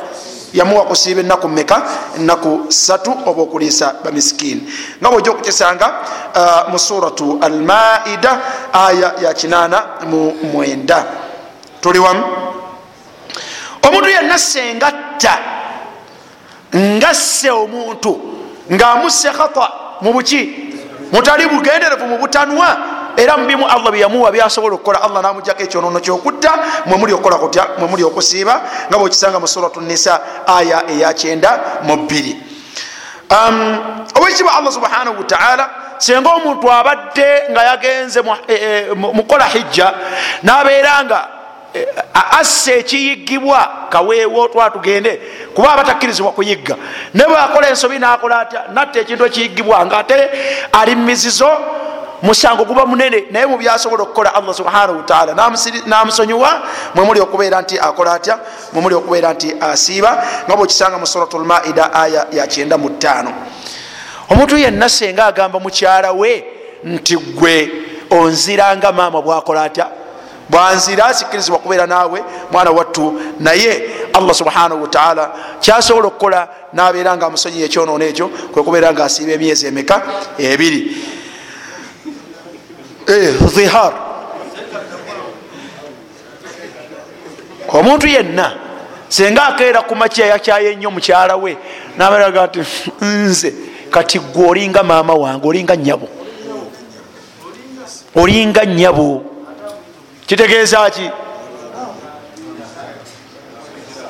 [0.53, 1.83] yamuwa kusiiba enaku meka
[2.17, 4.63] enaku satu oba okuliisa bamisikini
[5.01, 5.87] nga bwojja okukisanga
[6.71, 8.39] mu suratu almaida
[8.73, 11.05] aya ya kinana mu mwenda.
[11.81, 12.25] Tuli wamu?
[13.83, 15.39] Omuntu yenna sengatta
[16.77, 18.21] ngasse omuntu.
[18.73, 20.71] Ngaamusse khata mu buki.
[21.13, 22.77] Mutali bugenderevu mu butanwa.
[23.17, 27.67] Era mubimu allah byeyamuwa byasobola okukola allah namugjako ekyonono kyokutta mwemuli okukola kutya?
[27.79, 28.63] Mwemuli okusiiba?
[28.89, 32.37] Nga bwekisanga mu suratu nisa aya eyakyenda mu bbiri.
[34.15, 38.23] Owekitiibwa allah subhanahu wataala senga omuntu abadde nga yagenze
[38.97, 39.95] mukola hijja
[40.43, 41.29] nabeera nga
[42.41, 45.21] asse ekiyigibwa kaweewo twatugende
[45.55, 46.77] kuba abatakkirizibwa kuyigga.
[47.15, 48.65] Ne bwakola ensobi nakola atya?
[48.73, 50.31] Natta ekintu ekiyigibwa nga ate
[50.73, 51.51] ali mumizizo
[52.23, 55.53] musango guba munene naye mubyasobola okukola allah subhanahu wataala
[55.87, 56.63] namusonyiwa
[56.95, 58.39] mwemuli okubeera nti akola atya?
[58.73, 60.25] Mwemuli okubeera nti asiiba?
[60.47, 63.33] Nga bwekisanga mu surat lmaida aya yakyenda mu ttaano.
[64.31, 66.45] Omuntu yenna senga agamba mukyala we
[66.85, 67.71] nti gwe
[68.11, 70.00] onziranga maama bwakola atya
[70.51, 73.83] bwanzira asikirizibwa kubeera naawe mwana wattu naye
[74.13, 80.03] allah subhanahu wataala kyasobola okukola nabeera nga amusonyiya ekyonoono ekyo kwekubeera nga asiiba emyezi emeka
[80.39, 80.81] ebiri.
[83.55, 83.93] Dhihar
[87.69, 88.53] omuntu yenna
[89.09, 91.57] senga akeera ku makya yakyaye ennyo mukyala we
[91.97, 92.61] naberaga nti
[93.03, 93.55] nze
[93.91, 96.09] kati gwe olinga maama wange olinga nyabo
[98.15, 99.23] olinga nyabo
[100.31, 101.11] kitegeeza ki?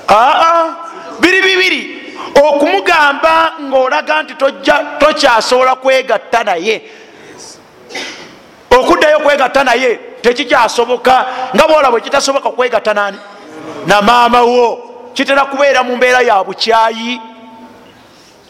[0.08, 0.74] Aa
[1.20, 1.82] biri bibiri.
[2.34, 4.34] Okumugamba ngaolaga nti
[4.98, 6.82] tokyasobola kwegatta naye.
[8.70, 11.26] Okuddayo kwegatta naye tekikyasoboka.
[11.54, 13.18] Nga bwola bwe kitasoboka kwegatta nani?
[13.86, 14.78] Na maama wo.
[15.14, 17.20] Kitera kubeera mu mbeera ya bukyayi.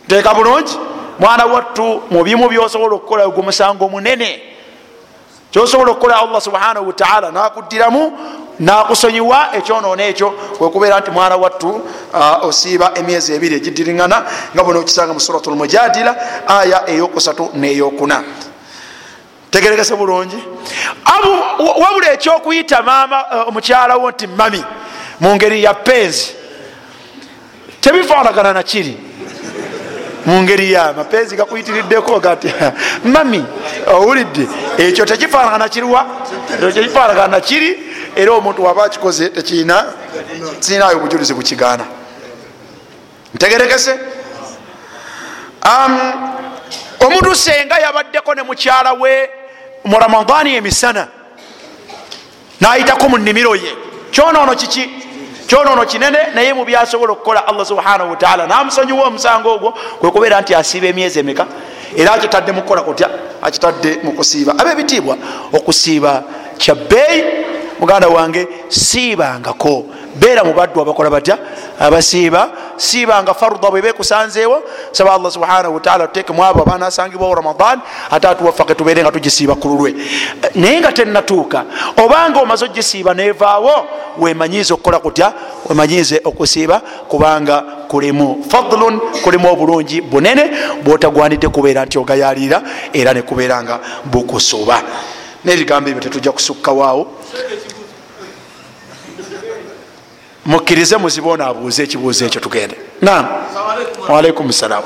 [0.09, 0.79] Teeka bulungi.
[1.19, 4.43] Mwana wattu mubimu byosobola okukola gwe musango munene
[5.51, 8.19] kyosobola okukola allah subhanahu wataala nakuddiramu
[8.61, 11.81] nakusonyiwa ekyonoono ekyo kwekubeera nti mwana wattu
[12.43, 14.25] osiiba emyezi ebiri egidiriŋana
[14.55, 16.13] nga bona okisanga mu surat lmujadila
[16.49, 18.23] aya eyokusatu neyokuna.
[19.51, 20.39] Tegerekese bulungi?
[21.59, 24.65] Wabula ekyokuyita maama omukyalawo nti mami
[25.21, 26.35] mu ngeri ya penzi
[27.81, 29.10] tebifaanagana nakiri
[30.27, 32.53] mu ngeri ya mapenzi gakuyitiriddeko gati
[33.13, 33.45] mami
[33.87, 34.49] owulidde
[34.79, 36.07] ekyo tekifaanagana kiriwa
[36.75, 37.79] tekifaanagana nakiri
[38.17, 39.85] era omuntu waba akikoze tekirina
[40.61, 41.85] kirinayo obujulizi bukigaana.
[43.35, 43.99] Ntegerekese.
[47.01, 49.31] Omuntu senga yabaddeko ne mukyala we
[49.85, 51.09] mu ramadaani emisana
[52.61, 53.77] nayitako mu nnimiro ye.
[54.11, 54.91] Kyonoono kiki
[55.51, 60.87] kyonoono kinene naye mu byasobola okukola allah subhanahu wataala namusonyiwa omusango ogwo kwekubeera nti asiiba
[60.87, 61.47] emyezi emeka?
[61.97, 63.11] Era akitadde mukukola kutya?
[63.43, 65.17] Akitadde mukusiiba abebitiibwa
[65.53, 66.23] okusiiba
[66.59, 67.25] kyabbeeyi
[67.81, 69.85] muganda wange siibangako
[70.21, 71.39] beera mubaddu abakola batya?
[71.79, 72.51] Abasiiba.
[72.77, 77.81] Siibanga farda bwe bekusanzeewo saba allah subhanahu wataala tuteekemu abo abanasangibwawo ramadan
[78.11, 79.95] ate atuwafake tubeere nga tugisiiba ku lulwe.
[80.55, 81.65] Naye nga tenatuuka
[81.97, 83.87] obanga omaze ogisiiba nevaawo
[84.19, 85.33] wemanyize okukola kutya?
[85.69, 90.51] Wemanyize okusiiba kubanga kulimu fadlun kulimu obulungi bunene
[90.85, 94.83] bwotagwanidde kubeera nti ogayalira era nekubeera nga bukusuba.
[95.45, 97.07] Nebigambo ebyo tetujja kusukkawaawo
[100.51, 102.77] mukkirize muziboona abuuze ekibuuzo ekyo tugende.
[103.03, 103.25] Nam
[104.09, 104.83] walaikum salam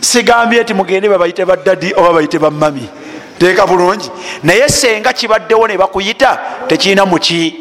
[0.00, 2.88] sigambye nti mugende babayite baddadi oba bayite bamami
[3.38, 4.10] teeka bulungi.
[4.42, 6.38] Naye senga kibaddewo ne bakuyita
[6.68, 7.56] tekirina muki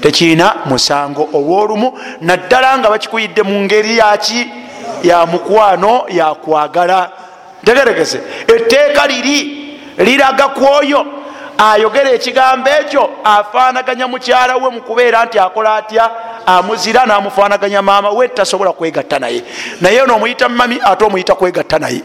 [0.00, 1.28] tekirina musango.
[1.32, 4.50] Olwolumu naddala nga bakikuyidde mu ngeri yaki
[5.02, 7.10] ya mukwano yakwagala
[7.62, 9.38] ntegeregese etteeka liri
[9.98, 11.23] liraga ku oyo
[11.58, 16.10] ayogera ekigambo ekyo afaanaganya mukyala we mukubeera nti akola atya
[16.46, 19.42] amuzira namufaanaganya maama we tasobola kwegatta naye.
[19.80, 22.02] Naye nomuyita mami ate omuyita kwegatta naye.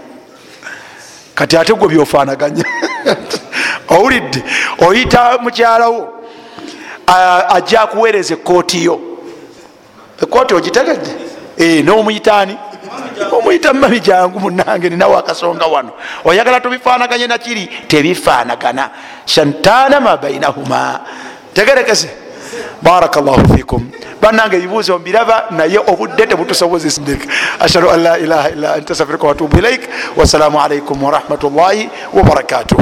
[1.36, 2.64] Kati ate gwe byofaanaganya.
[3.90, 4.44] Owulidde
[4.88, 6.14] oyita mukyalawo
[7.50, 9.00] ajja akuweereza ekooti yo.
[10.24, 11.12] Ekooti ogitegedde?
[11.84, 12.58] Nomuyitaani
[13.36, 15.92] omuyita mami jangu munange ninawo akasonga wano.
[16.26, 18.90] Oyagala tubifaanaganye nakiri tebifaanagana.
[19.26, 21.00] Shantana mabainahuma
[21.54, 22.10] tegerekese.
[22.82, 23.92] Baraka llahu fikum
[24.22, 27.26] banange ebibuuzo mbiraba naye obudde tebutusobozesindeka
[27.60, 29.82] ashhadu an la ilaha illa anta safirika watubu ilaik.
[30.16, 32.78] Wassalamu alaikum warahmatullahi wabarakatuh